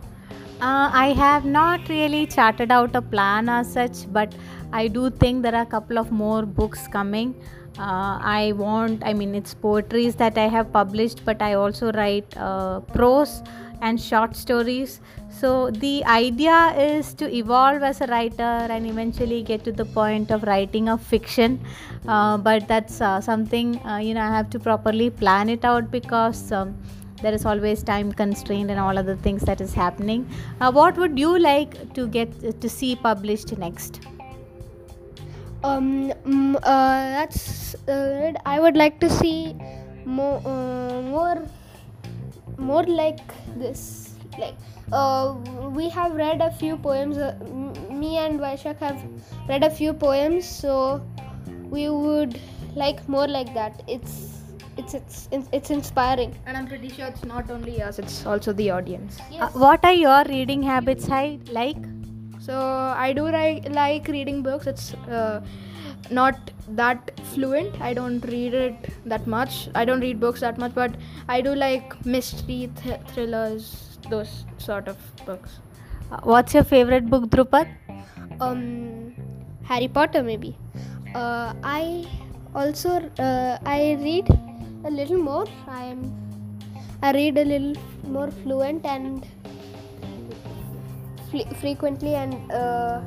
Uh, 0.58 0.88
I 0.90 1.12
have 1.12 1.44
not 1.44 1.86
really 1.90 2.26
charted 2.26 2.72
out 2.72 2.96
a 2.96 3.02
plan 3.02 3.50
as 3.50 3.70
such, 3.70 4.10
but 4.10 4.34
I 4.72 4.88
do 4.88 5.10
think 5.10 5.42
there 5.42 5.54
are 5.54 5.62
a 5.62 5.66
couple 5.66 5.98
of 5.98 6.10
more 6.10 6.46
books 6.46 6.88
coming. 6.88 7.34
Uh, 7.78 8.18
I 8.22 8.54
want, 8.56 9.02
I 9.04 9.12
mean, 9.12 9.34
it's 9.34 9.52
poetries 9.52 10.14
that 10.16 10.38
I 10.38 10.48
have 10.48 10.72
published, 10.72 11.26
but 11.26 11.42
I 11.42 11.54
also 11.54 11.92
write 11.92 12.34
uh, 12.38 12.80
prose 12.80 13.42
and 13.82 14.00
short 14.00 14.34
stories. 14.34 15.02
So 15.28 15.70
the 15.70 16.02
idea 16.06 16.74
is 16.78 17.12
to 17.14 17.30
evolve 17.30 17.82
as 17.82 18.00
a 18.00 18.06
writer 18.06 18.42
and 18.42 18.86
eventually 18.86 19.42
get 19.42 19.62
to 19.64 19.72
the 19.72 19.84
point 19.84 20.30
of 20.30 20.42
writing 20.44 20.88
a 20.88 20.96
fiction. 20.96 21.60
Uh, 22.08 22.38
but 22.38 22.66
that's 22.66 23.02
uh, 23.02 23.20
something, 23.20 23.76
uh, 23.84 23.98
you 23.98 24.14
know, 24.14 24.22
I 24.22 24.34
have 24.34 24.48
to 24.50 24.58
properly 24.58 25.10
plan 25.10 25.50
it 25.50 25.66
out 25.66 25.90
because. 25.90 26.50
Um, 26.50 26.78
there 27.22 27.34
is 27.34 27.44
always 27.46 27.82
time 27.82 28.12
constraint 28.12 28.70
and 28.70 28.80
all 28.80 28.98
other 28.98 29.16
things 29.16 29.42
that 29.42 29.60
is 29.60 29.74
happening 29.74 30.28
uh, 30.60 30.70
what 30.70 30.96
would 30.96 31.18
you 31.18 31.38
like 31.38 31.78
to 31.94 32.06
get 32.08 32.60
to 32.60 32.68
see 32.68 32.94
published 32.96 33.56
next 33.58 34.00
Um, 35.64 36.12
mm, 36.24 36.56
uh, 36.56 36.60
that's 36.62 37.74
uh, 37.88 38.32
I 38.44 38.60
would 38.60 38.76
like 38.76 39.00
to 39.00 39.10
see 39.10 39.56
more, 40.04 40.40
uh, 40.44 41.00
more, 41.02 41.42
more 42.58 42.84
like 42.84 43.20
this. 43.56 44.14
Like, 44.38 44.54
uh, 44.92 45.34
we 45.70 45.88
have 45.88 46.12
read 46.12 46.40
a 46.40 46.50
few 46.50 46.76
poems. 46.76 47.18
Uh, 47.18 47.34
me 47.90 48.18
and 48.18 48.38
Vaishak 48.38 48.78
have 48.78 49.02
read 49.48 49.64
a 49.64 49.70
few 49.70 49.92
poems, 49.92 50.46
so 50.46 51.02
we 51.70 51.88
would 51.88 52.38
like 52.74 53.08
more 53.08 53.26
like 53.26 53.52
that. 53.54 53.82
It's, 53.88 54.35
it's, 54.76 54.94
it's, 54.94 55.28
it's, 55.32 55.48
it's 55.52 55.70
inspiring. 55.70 56.34
And 56.46 56.56
I'm 56.56 56.66
pretty 56.66 56.88
sure 56.88 57.06
it's 57.06 57.24
not 57.24 57.50
only 57.50 57.82
us; 57.82 57.98
it's 57.98 58.26
also 58.26 58.52
the 58.52 58.70
audience. 58.70 59.18
uh, 59.40 59.48
what 59.50 59.84
are 59.84 59.92
your 59.92 60.24
reading 60.24 60.62
habits 60.62 61.08
I 61.10 61.38
like 61.50 61.76
So 62.40 62.56
I 63.06 63.12
do 63.12 63.26
ri- 63.26 63.62
like 63.70 64.08
reading 64.08 64.42
books. 64.42 64.66
It's 64.66 64.94
uh, 64.94 65.40
not 66.10 66.50
that 66.68 67.10
fluent. 67.32 67.80
I 67.80 67.94
don't 67.94 68.20
read 68.26 68.54
it 68.54 68.90
that 69.06 69.26
much. 69.26 69.68
I 69.74 69.84
don't 69.84 70.00
read 70.00 70.20
books 70.20 70.40
that 70.40 70.58
much, 70.58 70.74
but 70.74 70.94
I 71.28 71.40
do 71.40 71.54
like 71.54 72.04
mystery 72.04 72.70
th- 72.82 73.00
thrillers, 73.08 73.98
those 74.10 74.44
sort 74.58 74.88
of 74.88 74.96
books. 75.24 75.58
Uh, 76.10 76.18
what's 76.22 76.54
your 76.54 76.62
favorite 76.64 77.06
book 77.10 77.24
drupad 77.30 77.66
um 78.40 79.14
harry 79.70 79.88
potter 79.88 80.22
maybe 80.22 80.56
uh, 81.14 81.52
i 81.64 82.06
also 82.54 82.90
uh, 83.18 83.58
i 83.66 83.80
read 84.06 84.28
a 84.84 84.90
little 84.90 85.18
more. 85.18 85.46
I 85.66 85.84
am 85.84 86.26
i 87.02 87.12
read 87.12 87.36
a 87.38 87.44
little 87.44 87.74
more 88.14 88.30
fluent 88.30 88.84
and 88.86 89.26
fle- 91.30 91.54
frequently 91.60 92.14
and 92.14 92.52
uh, 92.52 93.00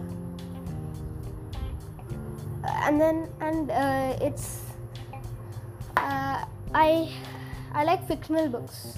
and 2.83 3.01
then 3.01 3.27
and 3.41 3.71
uh, 3.71 4.15
it's 4.21 4.61
uh, 5.97 6.45
i 6.73 7.09
i 7.73 7.83
like 7.83 8.07
fictional 8.07 8.47
books. 8.47 8.97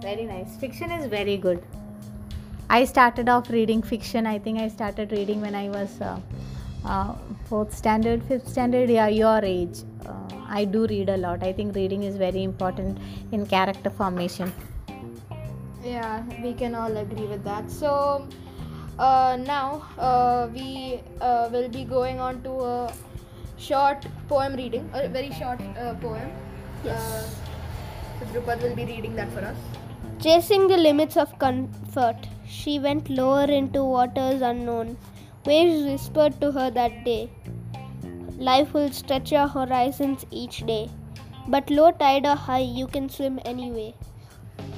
Very 0.00 0.24
nice. 0.24 0.56
Fiction 0.56 0.92
is 0.92 1.06
very 1.06 1.36
good. 1.36 1.62
I 2.70 2.84
started 2.84 3.28
off 3.28 3.50
reading 3.50 3.82
fiction. 3.82 4.26
I 4.26 4.38
think 4.38 4.58
i 4.60 4.68
started 4.68 5.12
reading 5.12 5.40
when 5.40 5.54
i 5.54 5.68
was 5.68 6.00
uh, 6.00 6.20
uh, 6.84 7.14
fourth 7.48 7.76
standard 7.76 8.22
fifth 8.22 8.48
standard 8.48 8.90
yeah 8.90 9.08
your 9.08 9.40
age. 9.44 9.78
Uh, 10.06 10.27
i 10.48 10.64
do 10.64 10.86
read 10.86 11.08
a 11.08 11.16
lot 11.16 11.42
i 11.42 11.52
think 11.52 11.74
reading 11.74 12.02
is 12.02 12.16
very 12.16 12.42
important 12.42 12.98
in 13.32 13.46
character 13.46 13.90
formation 13.90 14.52
Yeah, 15.84 16.24
we 16.42 16.54
can 16.54 16.74
all 16.74 16.96
agree 16.96 17.26
with 17.26 17.44
that. 17.44 17.70
So 17.70 18.26
uh, 18.98 19.38
now 19.40 19.82
uh, 19.98 20.48
we 20.52 21.00
uh, 21.20 21.48
will 21.52 21.68
be 21.68 21.84
going 21.84 22.18
on 22.20 22.42
to 22.42 22.50
a 22.50 22.92
short 23.56 24.06
poem 24.28 24.56
reading, 24.56 24.90
a 24.92 25.08
very 25.08 25.30
short 25.32 25.60
uh, 25.78 25.94
poem. 25.94 26.30
Yes. 26.84 27.00
Uh, 27.00 27.28
so 28.18 28.26
Drupad 28.26 28.62
will 28.62 28.74
be 28.74 28.84
reading 28.84 29.14
that 29.16 29.30
for 29.32 29.40
us. 29.40 29.56
Chasing 30.20 30.66
the 30.66 30.76
limits 30.76 31.16
of 31.16 31.38
comfort, 31.38 32.26
she 32.46 32.78
went 32.78 33.08
lower 33.08 33.44
into 33.44 33.84
waters 33.84 34.42
unknown. 34.42 34.96
Waves 35.46 35.84
whispered 35.84 36.40
to 36.40 36.50
her 36.52 36.70
that 36.70 37.04
day. 37.04 37.30
Life 38.38 38.72
will 38.72 38.90
stretch 38.92 39.32
your 39.32 39.48
horizons 39.48 40.24
each 40.30 40.64
day. 40.66 40.90
But 41.48 41.70
low 41.70 41.90
tide 41.90 42.26
or 42.26 42.36
high, 42.36 42.60
you 42.80 42.86
can 42.86 43.08
swim 43.08 43.40
anyway. 43.44 43.94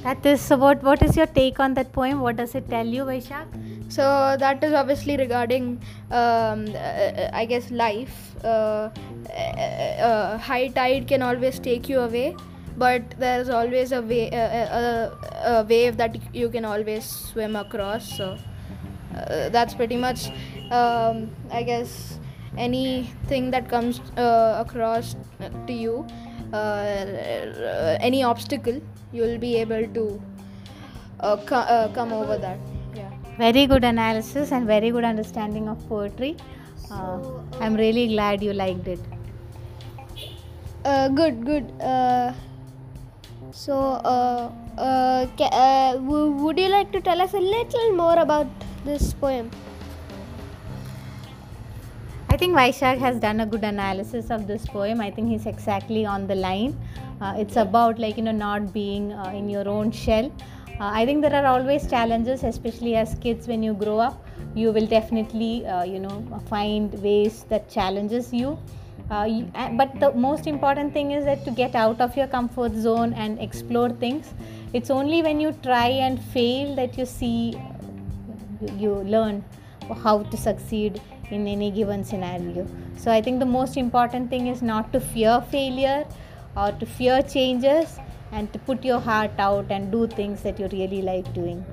That 0.02 0.24
is 0.24 0.40
so. 0.40 0.56
What 0.56 0.82
what 0.82 1.02
is 1.02 1.16
your 1.16 1.26
take 1.26 1.60
on 1.60 1.74
that 1.74 1.92
poem? 1.92 2.20
What 2.20 2.36
does 2.36 2.54
it 2.54 2.68
tell 2.70 2.86
you, 2.86 3.04
Vaishak? 3.04 3.46
So 3.92 4.02
that 4.38 4.62
is 4.64 4.72
obviously 4.72 5.16
regarding, 5.16 5.82
um, 6.10 6.64
uh, 6.74 7.28
I 7.32 7.44
guess, 7.46 7.70
life. 7.70 8.36
Uh, 8.44 8.88
uh, 9.28 10.10
uh, 10.10 10.38
high 10.38 10.68
tide 10.68 11.08
can 11.08 11.22
always 11.22 11.58
take 11.58 11.88
you 11.88 12.00
away, 12.00 12.36
but 12.78 13.02
there's 13.18 13.48
always 13.48 13.92
a, 13.92 14.00
way, 14.00 14.30
a, 14.30 14.44
a, 14.80 15.54
a 15.54 15.64
wave 15.64 15.96
that 15.98 16.16
you 16.32 16.48
can 16.48 16.64
always 16.64 17.04
swim 17.04 17.56
across. 17.56 18.16
So 18.16 18.38
uh, 19.16 19.48
that's 19.48 19.74
pretty 19.74 19.96
much, 19.96 20.28
um, 20.70 21.30
I 21.50 21.64
guess, 21.64 22.19
anything 22.56 23.50
that 23.50 23.68
comes 23.68 24.00
uh, 24.16 24.64
across 24.66 25.16
to 25.66 25.72
you, 25.72 26.06
uh, 26.52 27.96
any 28.00 28.22
obstacle, 28.22 28.80
you'll 29.12 29.38
be 29.38 29.56
able 29.56 29.86
to 29.94 30.22
uh, 31.20 31.36
co- 31.46 31.56
uh, 31.56 31.88
come 31.94 32.12
over 32.12 32.36
that. 32.38 32.58
Yeah. 32.94 33.10
Very 33.38 33.66
good 33.66 33.84
analysis 33.84 34.52
and 34.52 34.66
very 34.66 34.90
good 34.90 35.04
understanding 35.04 35.68
of 35.68 35.86
poetry. 35.88 36.36
Uh, 36.90 37.18
I'm 37.60 37.74
really 37.74 38.08
glad 38.08 38.42
you 38.42 38.52
liked 38.52 38.88
it. 38.88 38.98
Uh, 40.84 41.08
good, 41.08 41.44
good. 41.44 41.70
Uh, 41.80 42.32
so, 43.52 43.74
uh, 43.76 44.50
uh, 44.78 45.26
ca- 45.36 45.50
uh, 45.52 45.92
w- 45.94 46.32
would 46.32 46.58
you 46.58 46.68
like 46.68 46.90
to 46.92 47.00
tell 47.00 47.20
us 47.20 47.34
a 47.34 47.40
little 47.40 47.92
more 47.92 48.18
about 48.18 48.46
this 48.84 49.12
poem? 49.12 49.50
I 52.40 52.42
think 52.42 52.56
Vaishak 52.56 52.96
has 53.00 53.18
done 53.20 53.40
a 53.40 53.44
good 53.44 53.64
analysis 53.64 54.30
of 54.30 54.46
this 54.46 54.64
poem. 54.64 54.98
I 55.02 55.10
think 55.10 55.28
he's 55.28 55.44
exactly 55.44 56.06
on 56.06 56.26
the 56.26 56.34
line. 56.34 56.74
Uh, 57.20 57.34
it's 57.36 57.56
about 57.56 57.98
like 57.98 58.16
you 58.16 58.22
know 58.22 58.32
not 58.32 58.72
being 58.72 59.12
uh, 59.12 59.30
in 59.34 59.50
your 59.50 59.68
own 59.68 59.90
shell. 59.90 60.32
Uh, 60.80 60.88
I 61.00 61.04
think 61.04 61.20
there 61.20 61.34
are 61.34 61.44
always 61.44 61.86
challenges, 61.86 62.42
especially 62.42 62.96
as 62.96 63.14
kids 63.16 63.46
when 63.46 63.62
you 63.62 63.74
grow 63.74 63.98
up. 63.98 64.24
You 64.54 64.72
will 64.72 64.86
definitely 64.86 65.66
uh, 65.66 65.82
you 65.84 65.98
know 66.00 66.40
find 66.48 66.94
ways 67.02 67.44
that 67.50 67.68
challenges 67.68 68.32
you. 68.32 68.56
Uh, 69.10 69.24
you- 69.24 69.52
but 69.82 70.00
the 70.00 70.10
most 70.14 70.46
important 70.46 70.94
thing 70.94 71.10
is 71.10 71.26
that 71.26 71.44
to 71.44 71.50
get 71.50 71.74
out 71.74 72.00
of 72.00 72.16
your 72.16 72.26
comfort 72.38 72.72
zone 72.74 73.12
and 73.12 73.38
explore 73.38 73.90
things. 73.90 74.32
It's 74.72 74.88
only 74.88 75.20
when 75.20 75.40
you 75.40 75.52
try 75.62 75.88
and 76.08 76.18
fail 76.38 76.74
that 76.76 76.96
you 76.96 77.04
see 77.04 77.54
you, 78.62 78.72
you 78.78 78.94
learn 79.16 79.44
how 80.02 80.22
to 80.22 80.36
succeed 80.36 81.00
in 81.30 81.46
any 81.46 81.70
given 81.70 82.04
scenario 82.04 82.66
so 82.96 83.10
i 83.10 83.20
think 83.20 83.38
the 83.38 83.50
most 83.58 83.76
important 83.76 84.30
thing 84.30 84.46
is 84.46 84.62
not 84.62 84.92
to 84.92 85.00
fear 85.00 85.40
failure 85.50 86.04
or 86.56 86.70
to 86.72 86.86
fear 86.86 87.22
changes 87.22 87.98
and 88.32 88.52
to 88.52 88.58
put 88.60 88.84
your 88.84 89.00
heart 89.00 89.32
out 89.38 89.70
and 89.70 89.90
do 89.92 90.06
things 90.06 90.42
that 90.42 90.58
you 90.60 90.68
really 90.78 91.02
like 91.02 91.32
doing 91.34 91.64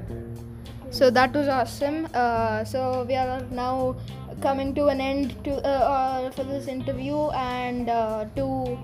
So 0.90 1.10
that 1.12 1.34
was 1.34 1.48
awesome. 1.48 2.08
Uh, 2.14 2.64
so 2.64 3.04
we 3.08 3.16
are 3.16 3.42
now 3.52 3.96
coming 4.42 4.74
to 4.76 4.88
an 4.88 5.02
end 5.02 5.36
to 5.44 5.56
uh, 5.56 5.70
uh, 5.70 6.32
for 6.32 6.44
this 6.44 6.68
interview, 6.68 7.30
and 7.32 7.90
uh, 7.90 8.26
to 8.36 8.78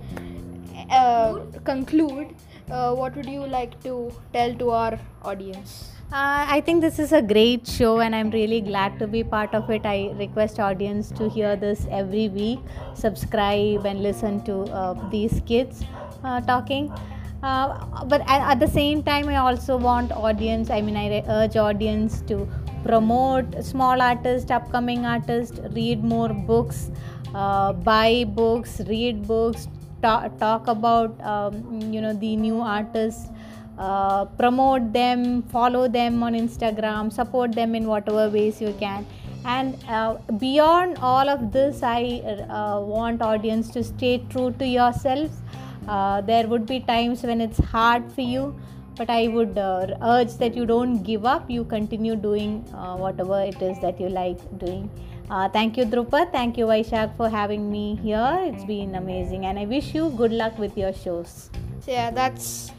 uh, 0.90 1.40
conclude, 1.64 2.36
uh, 2.70 2.94
what 2.94 3.16
would 3.16 3.28
you 3.28 3.48
like 3.48 3.82
to 3.84 4.12
tell 4.34 4.54
to 4.56 4.70
our 4.72 5.00
audience? 5.24 5.93
Uh, 6.13 6.45
I 6.47 6.62
think 6.62 6.82
this 6.82 6.99
is 6.99 7.12
a 7.12 7.23
great 7.23 7.65
show, 7.65 7.99
and 7.99 8.15
I'm 8.15 8.30
really 8.30 8.62
glad 8.62 8.99
to 8.99 9.08
be 9.08 9.23
part 9.23 9.56
of 9.56 9.67
it. 9.71 9.84
I 9.84 10.13
request 10.15 10.60
audience 10.60 11.10
to 11.13 11.28
hear 11.28 11.56
this 11.56 11.88
every 11.89 12.30
week, 12.30 12.60
subscribe, 12.93 13.88
and 13.88 14.04
listen 14.04 14.43
to 14.43 14.58
uh, 14.82 14.93
these 15.10 15.41
kids 15.47 15.84
uh, 16.23 16.39
talking. 16.41 16.91
Uh, 17.41 18.06
but 18.06 18.21
at, 18.30 18.41
at 18.52 18.60
the 18.60 18.67
same 18.67 19.02
time, 19.02 19.28
I 19.28 19.38
also 19.38 19.76
want 19.76 20.12
audience. 20.12 20.69
I 20.69 20.82
mean, 20.82 20.95
I 20.95 21.10
re- 21.10 21.23
urge 21.28 21.58
audience 21.58 22.21
to 22.28 22.47
promote 22.84 23.63
small 23.63 23.99
artists, 23.99 24.52
upcoming 24.52 25.08
artists, 25.08 25.60
read 25.71 26.04
more 26.04 26.30
books, 26.30 26.91
uh, 27.34 27.73
buy 27.73 28.23
books, 28.28 28.82
read 28.86 29.28
books, 29.28 29.67
ta- 30.04 30.28
talk 30.39 30.67
about 30.67 31.19
um, 31.21 31.82
you 31.91 32.02
know 32.02 32.13
the 32.13 32.36
new 32.36 32.62
artists 32.62 33.30
uh, 33.78 34.26
promote 34.26 34.94
them, 34.94 35.42
follow 35.44 35.88
them 35.88 36.24
on 36.24 36.34
Instagram, 36.34 37.12
support 37.12 37.54
them 37.54 37.76
in 37.76 37.88
whatever 37.88 38.30
ways 38.30 38.62
you 38.62 38.74
can. 38.80 39.06
And 39.46 39.78
uh, 39.90 40.16
beyond 40.38 40.98
all 41.00 41.30
of 41.30 41.52
this, 41.52 41.84
I 41.84 42.22
uh, 42.50 42.80
want 42.80 43.22
audience 43.22 43.70
to 43.72 43.84
stay 43.84 44.24
true 44.30 44.52
to 44.60 44.66
yourselves. 44.66 45.36
Uh, 45.88 46.22
there 46.22 46.48
would 46.48 46.66
be 46.66 46.80
times 46.80 47.24
when 47.24 47.42
it's 47.42 47.58
hard 47.58 48.10
for 48.14 48.22
you, 48.22 48.56
but 48.96 49.10
I 49.10 49.28
would 49.28 49.58
uh, 49.58 49.98
urge 50.02 50.36
that 50.36 50.56
you 50.56 50.66
don't 50.66 51.04
give 51.04 51.26
up. 51.26 51.50
You 51.50 51.66
continue 51.66 52.16
doing 52.16 52.64
uh, 52.74 52.96
whatever 52.96 53.42
it 53.42 53.62
is 53.62 53.80
that 53.82 54.00
you 54.00 54.08
like 54.08 54.40
doing. 54.60 54.90
Uh, 55.30 55.50
thank 55.50 55.78
you, 55.78 55.86
Drupad. 55.86 56.32
Thank 56.32 56.58
you, 56.58 56.66
Vaishak, 56.66 57.18
for 57.18 57.28
having 57.28 57.72
me 57.72 57.96
here. 57.96 58.38
It's 58.44 58.64
been 58.64 58.96
amazing, 58.96 59.46
and 59.46 59.60
I 59.60 59.66
wish 59.66 59.94
you 59.94 60.10
good 60.12 60.32
luck 60.32 60.58
with 60.58 60.78
your 60.78 60.94
shows. 60.94 61.50
Yeah, 61.88 62.12
that's. 62.12 62.72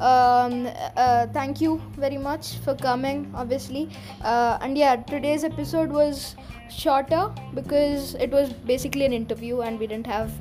Um, 0.00 0.68
uh, 0.96 1.26
thank 1.28 1.60
you 1.60 1.80
very 1.96 2.18
much 2.18 2.56
for 2.64 2.74
coming, 2.74 3.30
obviously. 3.34 3.88
Uh, 4.22 4.58
and 4.60 4.76
yeah, 4.76 4.96
today's 4.96 5.44
episode 5.44 5.90
was 5.90 6.36
shorter 6.70 7.30
because 7.54 8.14
it 8.14 8.30
was 8.30 8.52
basically 8.52 9.04
an 9.04 9.12
interview 9.12 9.60
and 9.60 9.78
we 9.78 9.86
didn't 9.86 10.06
have 10.06 10.32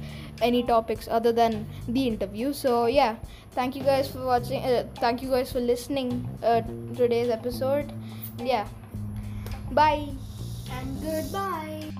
any 0.42 0.64
topics 0.64 1.08
other 1.10 1.32
than 1.32 1.68
the 1.88 2.08
interview. 2.08 2.54
So 2.54 2.88
yeah, 2.88 3.16
thank 3.52 3.76
you 3.76 3.84
guys 3.84 4.08
for 4.08 4.26
watching. 4.26 4.64
Uh, 4.64 4.88
thank 4.96 5.22
you 5.22 5.30
guys 5.30 5.52
for 5.52 5.60
listening 5.60 6.28
uh, 6.44 6.62
today's 6.96 7.30
episode. 7.30 7.92
Yeah, 8.40 8.68
bye. 9.72 10.08
And 10.72 11.02
goodbye. 11.02 11.92